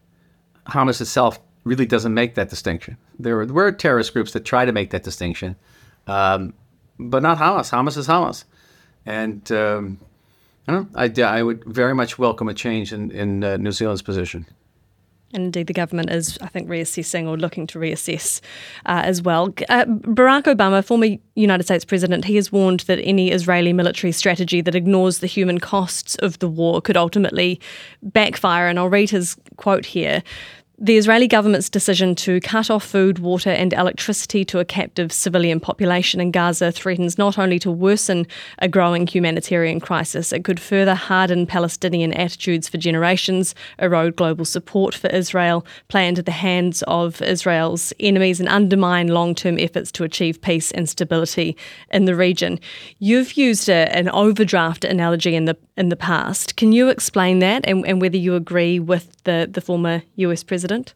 [0.66, 2.96] Hamas itself really doesn't make that distinction.
[3.18, 5.56] There were terrorist groups that try to make that distinction,
[6.06, 6.54] um,
[6.98, 7.70] but not Hamas.
[7.70, 8.44] Hamas is Hamas,
[9.04, 9.98] and um,
[10.68, 14.46] I, I, I, would very much welcome a change in, in uh, New Zealand's position.
[15.32, 18.40] And indeed, the government is, I think, reassessing or looking to reassess
[18.86, 19.52] uh, as well.
[19.68, 24.60] Uh, Barack Obama, former United States president, he has warned that any Israeli military strategy
[24.60, 27.60] that ignores the human costs of the war could ultimately
[28.02, 28.68] backfire.
[28.68, 30.22] And I'll read his quote here.
[30.78, 35.58] The Israeli government's decision to cut off food, water, and electricity to a captive civilian
[35.58, 38.26] population in Gaza threatens not only to worsen
[38.58, 44.94] a growing humanitarian crisis, it could further harden Palestinian attitudes for generations, erode global support
[44.94, 50.04] for Israel, play into the hands of Israel's enemies, and undermine long term efforts to
[50.04, 51.56] achieve peace and stability
[51.90, 52.60] in the region.
[52.98, 56.56] You've used a, an overdraft analogy in the in the past.
[56.56, 60.94] Can you explain that and, and whether you agree with the, the former US president?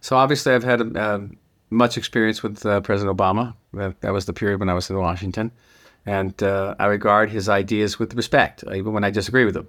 [0.00, 1.36] So, obviously, I've had um,
[1.70, 3.54] much experience with uh, President Obama.
[3.72, 5.50] That was the period when I was in Washington.
[6.06, 9.68] And uh, I regard his ideas with respect, even when I disagree with them.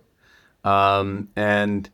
[0.64, 1.90] Um, and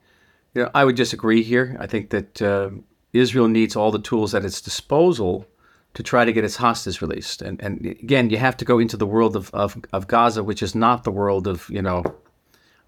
[0.54, 1.76] you know, I would disagree here.
[1.80, 2.70] I think that uh,
[3.14, 5.48] Israel needs all the tools at its disposal
[5.94, 7.42] to try to get its hostages released.
[7.42, 10.62] And, and again, you have to go into the world of, of, of Gaza, which
[10.62, 12.04] is not the world of, you know,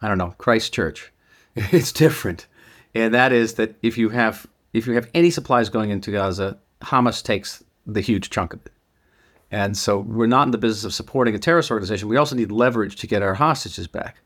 [0.02, 1.12] I don't know, Christchurch.
[1.56, 2.46] It's different.
[3.00, 6.58] And that is that if you have if you have any supplies going into Gaza,
[6.82, 8.72] Hamas takes the huge chunk of it.
[9.52, 12.08] And so we're not in the business of supporting a terrorist organization.
[12.08, 14.18] We also need leverage to get our hostages back.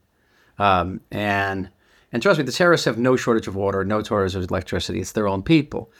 [0.59, 1.69] Um, and
[2.11, 4.99] and trust me, the terrorists have no shortage of water, no shortage of electricity.
[4.99, 5.91] It's their own people.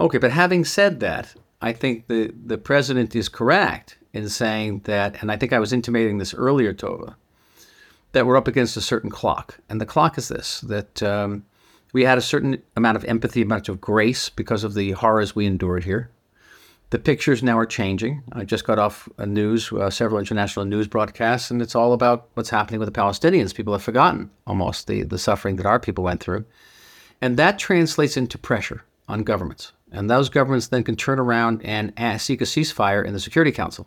[0.00, 5.22] Okay, but having said that, I think the, the president is correct in saying that,
[5.22, 7.14] and I think I was intimating this earlier, Tova,
[8.10, 9.58] that we're up against a certain clock.
[9.68, 11.44] And the clock is this that um,
[11.92, 15.46] we had a certain amount of empathy, amount of grace because of the horrors we
[15.46, 16.10] endured here.
[16.90, 18.22] The pictures now are changing.
[18.32, 22.28] I just got off a news, uh, several international news broadcasts, and it's all about
[22.34, 23.54] what's happening with the Palestinians.
[23.54, 26.44] People have forgotten almost the, the suffering that our people went through.
[27.22, 29.72] And that translates into pressure on governments.
[29.90, 33.52] And those governments then can turn around and ask, seek a ceasefire in the Security
[33.52, 33.86] Council.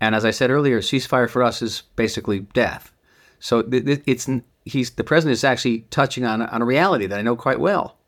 [0.00, 2.92] And as I said earlier, ceasefire for us is basically death.
[3.40, 4.28] So it's
[4.64, 7.98] he's the president is actually touching on on a reality that I know quite well.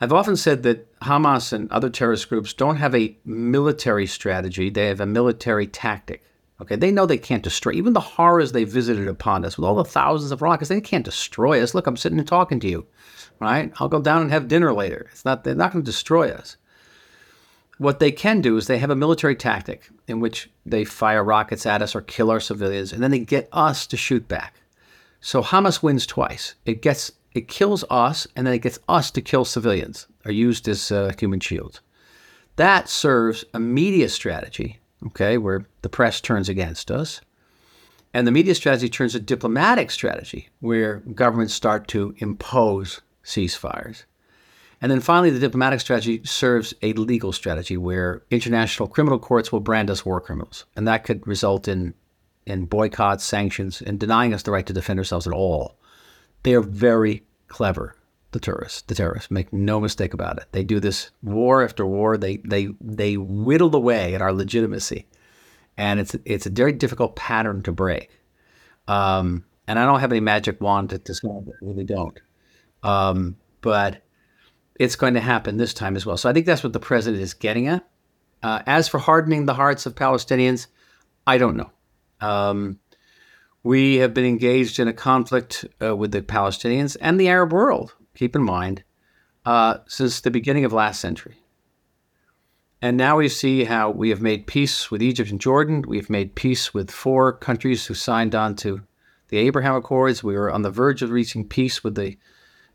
[0.00, 4.86] I've often said that Hamas and other terrorist groups don't have a military strategy; they
[4.86, 6.24] have a military tactic.
[6.60, 9.76] Okay, they know they can't destroy even the horrors they visited upon us with all
[9.76, 10.68] the thousands of rockets.
[10.68, 11.72] They can't destroy us.
[11.72, 12.86] Look, I'm sitting and talking to you,
[13.40, 13.72] right?
[13.78, 15.08] I'll go down and have dinner later.
[15.12, 16.56] It's not they're not going to destroy us.
[17.78, 21.64] What they can do is they have a military tactic in which they fire rockets
[21.64, 24.54] at us or kill our civilians, and then they get us to shoot back.
[25.20, 26.54] So Hamas wins twice.
[26.64, 30.66] It gets it kills us, and then it gets us to kill civilians, or used
[30.66, 31.80] as uh, human shields.
[32.56, 37.20] That serves a media strategy, okay, where the press turns against us.
[38.14, 44.04] And the media strategy turns a diplomatic strategy where governments start to impose ceasefires.
[44.80, 49.60] And then finally, the diplomatic strategy serves a legal strategy where international criminal courts will
[49.60, 50.64] brand us war criminals.
[50.74, 51.94] And that could result in
[52.48, 55.78] in boycotts, sanctions, and denying us the right to defend ourselves at all.
[56.42, 57.94] They are very clever,
[58.32, 58.82] the terrorists.
[58.82, 60.46] The terrorists, make no mistake about it.
[60.52, 62.16] They do this war after war.
[62.16, 65.06] They they they whittle away at our legitimacy,
[65.76, 68.10] and it's it's a very difficult pattern to break.
[68.86, 71.54] Um, and I don't have any magic wand to describe it.
[71.62, 72.18] I really don't.
[72.82, 74.02] Um, but
[74.78, 76.16] it's going to happen this time as well.
[76.16, 77.86] So I think that's what the president is getting at.
[78.42, 80.68] Uh, as for hardening the hearts of Palestinians,
[81.26, 81.70] I don't know.
[82.20, 82.78] Um,
[83.62, 87.94] we have been engaged in a conflict uh, with the Palestinians and the Arab world,
[88.14, 88.84] keep in mind,
[89.44, 91.36] uh, since the beginning of last century.
[92.80, 95.82] And now we see how we have made peace with Egypt and Jordan.
[95.86, 98.82] We've made peace with four countries who signed on to
[99.28, 100.22] the Abraham Accords.
[100.22, 102.16] We were on the verge of reaching peace with the,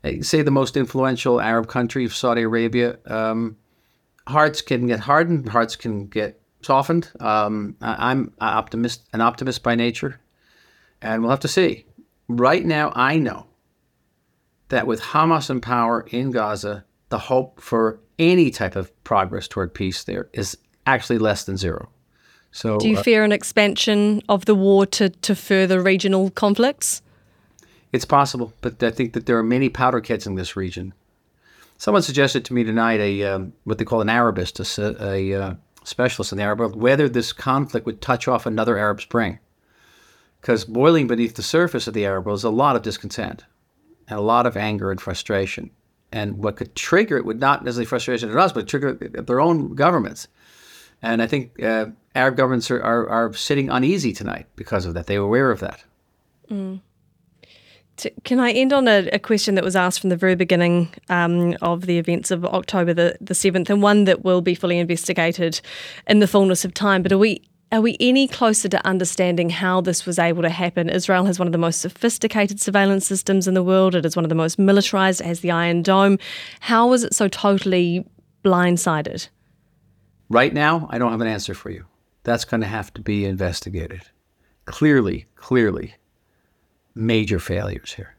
[0.04, 2.98] uh, say, the most influential Arab country of Saudi Arabia.
[3.06, 3.56] Um,
[4.28, 7.10] hearts can get hardened, hearts can get softened.
[7.20, 10.20] Um, I, am optimist, an optimist by nature,
[11.00, 11.86] and we'll have to see.
[12.28, 13.46] Right now, I know
[14.68, 19.74] that with Hamas in power in Gaza, the hope for any type of progress toward
[19.74, 20.56] peace there is
[20.86, 21.88] actually less than zero.
[22.50, 27.02] So, do you uh, fear an expansion of the war to, to further regional conflicts?
[27.92, 30.94] It's possible, but I think that there are many powder kegs in this region.
[31.78, 35.54] Someone suggested to me tonight a um, what they call an Arabist, a, a uh,
[35.84, 39.38] specialists in the Arab world whether this conflict would touch off another Arab Spring.
[40.40, 43.44] Because boiling beneath the surface of the Arab world is a lot of discontent
[44.08, 45.70] and a lot of anger and frustration.
[46.12, 49.74] And what could trigger it would not necessarily frustration at us, but trigger their own
[49.74, 50.28] governments.
[51.02, 55.06] And I think uh, Arab governments are, are, are, sitting uneasy tonight because of that.
[55.06, 55.82] They are aware of that.
[56.50, 56.80] Mm.
[58.24, 61.56] Can I end on a, a, question that was asked from the very beginning um,
[61.62, 65.60] of the events of October the, the 7th, and one that will be fully investigated
[66.08, 67.02] in the fullness of time?
[67.02, 70.88] But are we Are we any closer to understanding how this was able to happen?
[70.88, 73.94] Israel has one of the most sophisticated surveillance systems in the world.
[73.94, 75.20] It is one of the most militarized.
[75.20, 76.18] It has the Iron Dome.
[76.60, 78.04] How was it so totally
[78.44, 79.28] blindsided?
[80.28, 81.84] Right now, I don't have an answer for you.
[82.24, 84.02] That's going to have to be investigated.
[84.64, 85.94] Clearly, clearly,
[86.94, 88.14] major failures here.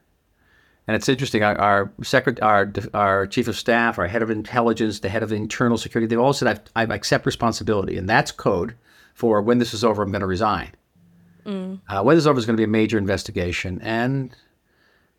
[0.86, 1.42] And it's interesting.
[1.42, 5.32] Our our, secret, our our chief of staff, our head of intelligence, the head of
[5.32, 8.74] internal security, they've all said, "I accept responsibility," and that's code
[9.16, 10.72] for when this is over, I'm going to resign.
[11.46, 11.80] Mm.
[11.88, 14.36] Uh, when this is over, is going to be a major investigation, and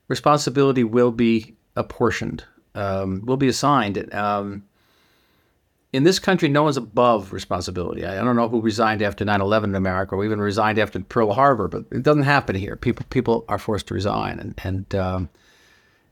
[0.08, 2.44] responsibility will be apportioned,
[2.76, 4.14] um, will be assigned.
[4.14, 4.64] Um,
[5.94, 8.06] in this country, no one's above responsibility.
[8.06, 11.68] I, don't know who resigned after 9/11 in America, or even resigned after Pearl Harbor,
[11.68, 12.76] but it doesn't happen here.
[12.76, 15.30] People people are forced to resign and and um,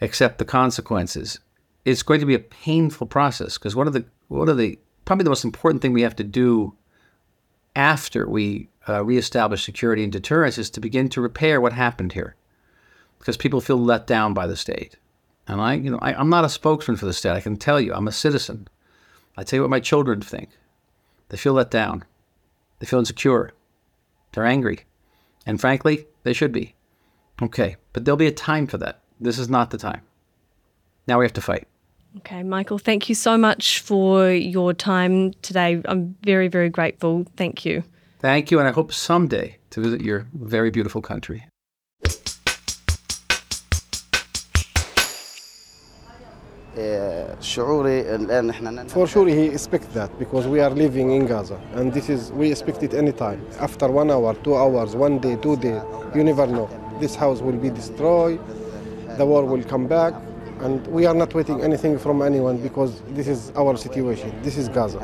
[0.01, 1.39] accept the consequences.
[1.83, 5.23] It's going to be a painful process because one of the one of the probably
[5.23, 6.75] the most important thing we have to do
[7.75, 12.35] after we uh, reestablish security and deterrence is to begin to repair what happened here,
[13.19, 14.95] because people feel let down by the state.
[15.47, 17.31] And I, you know, I, I'm not a spokesman for the state.
[17.31, 18.67] I can tell you, I'm a citizen.
[19.37, 20.49] I tell you what my children think.
[21.29, 22.03] They feel let down.
[22.79, 23.51] They feel insecure.
[24.31, 24.81] They're angry.
[25.45, 26.75] And frankly, they should be.
[27.41, 29.01] Okay, but there'll be a time for that.
[29.19, 30.01] This is not the time.
[31.07, 31.67] Now we have to fight.
[32.17, 35.81] Okay, Michael, thank you so much for your time today.
[35.85, 37.25] I'm very, very grateful.
[37.35, 37.83] Thank you.
[38.19, 41.45] Thank you, and I hope someday to visit your very beautiful country.
[48.89, 52.51] For sure, he expect that because we are living in Gaza, and this is we
[52.51, 53.45] expect it anytime.
[53.59, 55.81] After one hour, two hours, one day, two days,
[56.13, 56.69] you never know.
[56.99, 58.39] This house will be destroyed,
[59.17, 60.13] the war will come back,
[60.59, 64.33] and we are not waiting anything from anyone because this is our situation.
[64.41, 64.99] This is Gaza.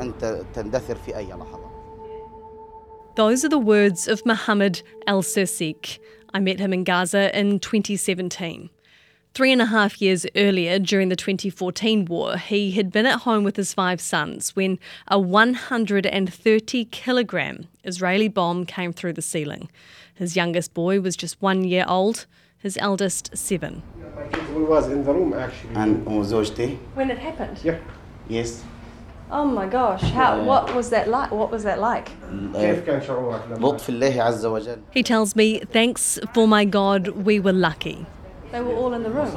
[3.14, 5.98] Those are the words of Mohammed El Sersik.
[6.34, 8.70] I met him in Gaza in 2017.
[9.34, 13.44] Three and a half years earlier, during the 2014 war, he had been at home
[13.44, 14.78] with his five sons when
[15.08, 19.70] a 130 kilogram Israeli bomb came through the ceiling.
[20.14, 22.26] His youngest boy was just one year old,
[22.58, 23.82] his eldest, seven.
[24.54, 25.76] We was in the room actually.
[25.76, 27.58] And when it happened?
[27.64, 27.78] Yeah.
[28.28, 28.62] Yes.
[29.30, 31.30] Oh my gosh, how, what was that like?
[31.30, 32.10] What was that like?
[34.90, 38.04] He tells me, thanks for my God, we were lucky.
[38.52, 39.34] They were all in the room.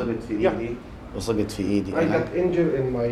[1.15, 3.07] I got injured in my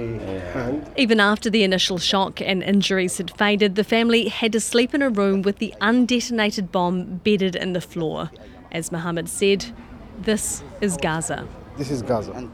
[0.51, 0.91] hand.
[0.97, 5.01] Even after the initial shock and injuries had faded, the family had to sleep in
[5.01, 8.29] a room with the undetonated bomb bedded in the floor.
[8.73, 9.65] As Mohammed said,
[10.19, 11.47] this is Gaza.
[11.77, 12.49] This is Gaza.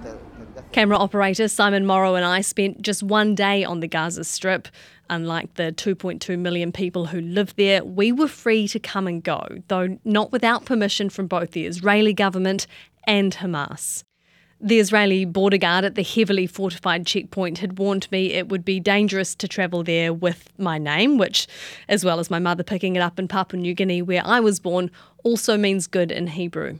[0.71, 4.67] Camera operator Simon Morrow and I spent just one day on the Gaza Strip.
[5.09, 9.43] Unlike the 2.2 million people who live there, we were free to come and go,
[9.67, 12.67] though not without permission from both the Israeli government
[13.09, 14.03] and Hamas.
[14.61, 18.79] The Israeli border guard at the heavily fortified checkpoint had warned me it would be
[18.79, 21.47] dangerous to travel there with my name, which,
[21.87, 24.59] as well as my mother picking it up in Papua New Guinea, where I was
[24.59, 24.91] born,
[25.23, 26.77] also means good in Hebrew.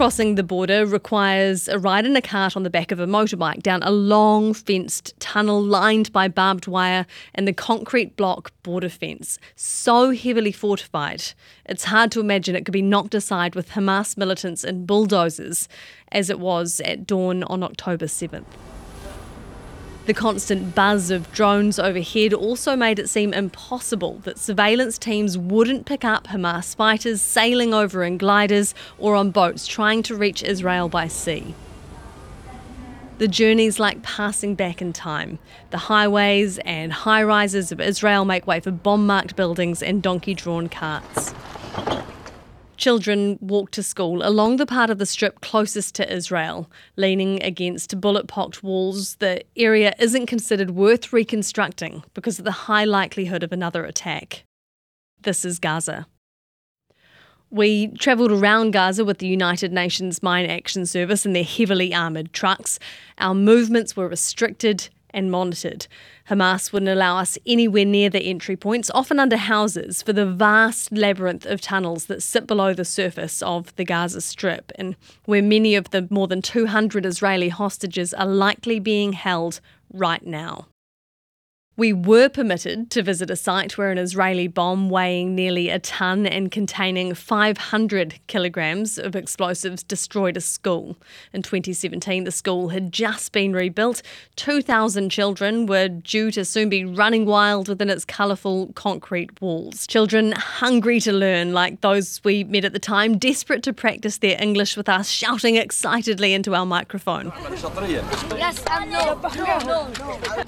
[0.00, 3.62] Crossing the border requires a ride in a cart on the back of a motorbike
[3.62, 9.38] down a long fenced tunnel lined by barbed wire and the concrete block border fence.
[9.56, 11.22] So heavily fortified,
[11.66, 15.68] it's hard to imagine it could be knocked aside with Hamas militants and bulldozers,
[16.10, 18.46] as it was at dawn on October 7th.
[20.10, 25.86] The constant buzz of drones overhead also made it seem impossible that surveillance teams wouldn't
[25.86, 30.88] pick up Hamas fighters sailing over in gliders or on boats trying to reach Israel
[30.88, 31.54] by sea.
[33.18, 35.38] The journey's like passing back in time.
[35.70, 40.34] The highways and high rises of Israel make way for bomb marked buildings and donkey
[40.34, 41.32] drawn carts.
[42.80, 48.00] Children walk to school along the part of the strip closest to Israel, leaning against
[48.00, 49.16] bullet pocked walls.
[49.16, 54.44] The area isn't considered worth reconstructing because of the high likelihood of another attack.
[55.20, 56.06] This is Gaza.
[57.50, 62.32] We travelled around Gaza with the United Nations Mine Action Service in their heavily armoured
[62.32, 62.78] trucks.
[63.18, 65.86] Our movements were restricted and monitored.
[66.28, 70.92] Hamas wouldn't allow us anywhere near the entry points, often under houses, for the vast
[70.92, 75.74] labyrinth of tunnels that sit below the surface of the Gaza Strip, and where many
[75.74, 79.60] of the more than 200 Israeli hostages are likely being held
[79.92, 80.66] right now.
[81.80, 86.26] We were permitted to visit a site where an Israeli bomb weighing nearly a tonne
[86.26, 90.98] and containing 500 kilograms of explosives destroyed a school.
[91.32, 94.02] In 2017, the school had just been rebuilt.
[94.36, 99.86] 2,000 children were due to soon be running wild within its colourful concrete walls.
[99.86, 104.36] Children hungry to learn, like those we met at the time, desperate to practice their
[104.38, 107.32] English with us, shouting excitedly into our microphone.
[108.36, 109.18] Yes, I'm no.
[109.64, 109.90] no.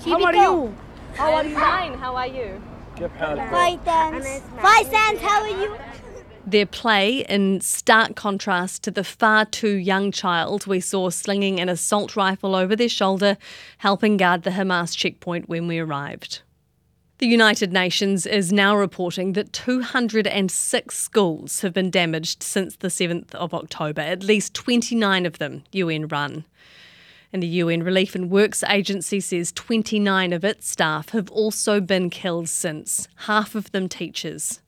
[0.05, 0.77] How are you?
[1.15, 1.55] How are you?
[1.55, 1.95] Fine.
[1.95, 2.63] How are you?
[2.97, 4.43] Five cents.
[4.61, 5.21] Five cents.
[5.21, 5.77] How are you?
[6.47, 11.69] Their play in stark contrast to the far too young child we saw slinging an
[11.69, 13.37] assault rifle over their shoulder,
[13.79, 16.43] helping guard the Hamas checkpoint when we arrived.
[17.19, 23.33] The United Nations is now reporting that 206 schools have been damaged since the 7th
[23.37, 26.45] of October, at least 29 of them UN run.
[27.33, 32.11] And the UN Relief and Works Agency says 29 of its staff have also been
[32.11, 34.61] killed since, half of them teachers.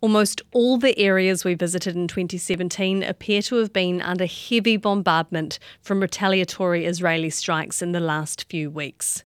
[0.00, 5.58] Almost all the areas we visited in 2017 appear to have been under heavy bombardment
[5.80, 9.24] from retaliatory Israeli strikes in the last few weeks.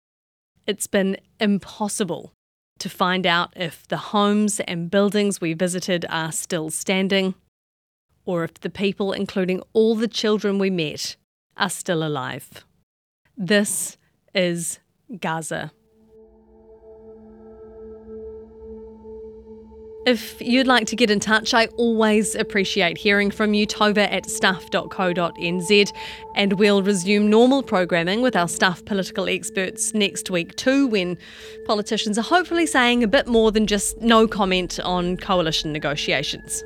[0.67, 2.33] It's been impossible
[2.79, 7.35] to find out if the homes and buildings we visited are still standing,
[8.25, 11.17] or if the people, including all the children we met,
[11.57, 12.65] are still alive.
[13.37, 13.97] This
[14.35, 14.79] is
[15.21, 15.73] Gaza.
[20.07, 23.67] If you'd like to get in touch, I always appreciate hearing from you.
[23.67, 25.93] Tova at stuff.co.nz.
[26.37, 31.17] And we'll resume normal programming with our staff political experts next week, too, when
[31.65, 36.63] politicians are hopefully saying a bit more than just no comment on coalition negotiations.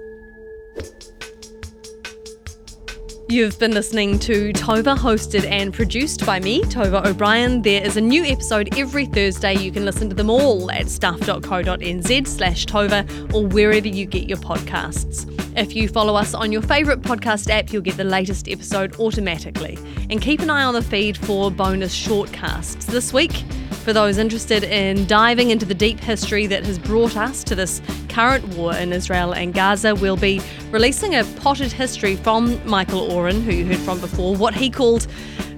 [3.31, 7.61] You've been listening to Tova, hosted and produced by me, Tova O'Brien.
[7.61, 9.53] There is a new episode every Thursday.
[9.55, 14.39] You can listen to them all at stuff.co.nz slash Tova or wherever you get your
[14.39, 15.31] podcasts.
[15.59, 19.79] If you follow us on your favourite podcast app, you'll get the latest episode automatically.
[20.09, 22.87] And keep an eye on the feed for bonus shortcasts.
[22.87, 23.45] This week,
[23.89, 27.80] for those interested in diving into the deep history that has brought us to this
[28.11, 33.41] current war in Israel and Gaza, we'll be releasing a potted history from Michael Oren,
[33.41, 35.07] who you heard from before, what he called,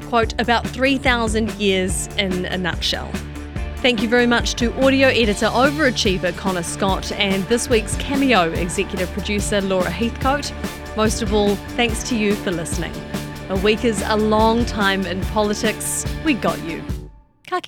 [0.03, 3.11] quote, about 3,000 years in a nutshell.
[3.79, 9.11] Thank you very much to audio editor overachiever Connor Scott and this week's cameo executive
[9.11, 10.53] producer Laura Heathcote.
[10.97, 12.93] Most of all, thanks to you for listening.
[13.49, 16.07] A week is a long time in politics.
[16.25, 16.81] We got you.
[17.49, 17.61] Ka.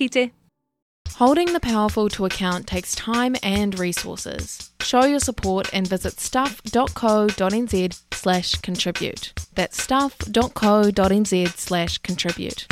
[1.15, 4.71] Holding the powerful to account takes time and resources.
[4.81, 9.33] Show your support and visit stuff.co.nz slash contribute.
[9.53, 12.67] That's stuff.co.nz slash contribute.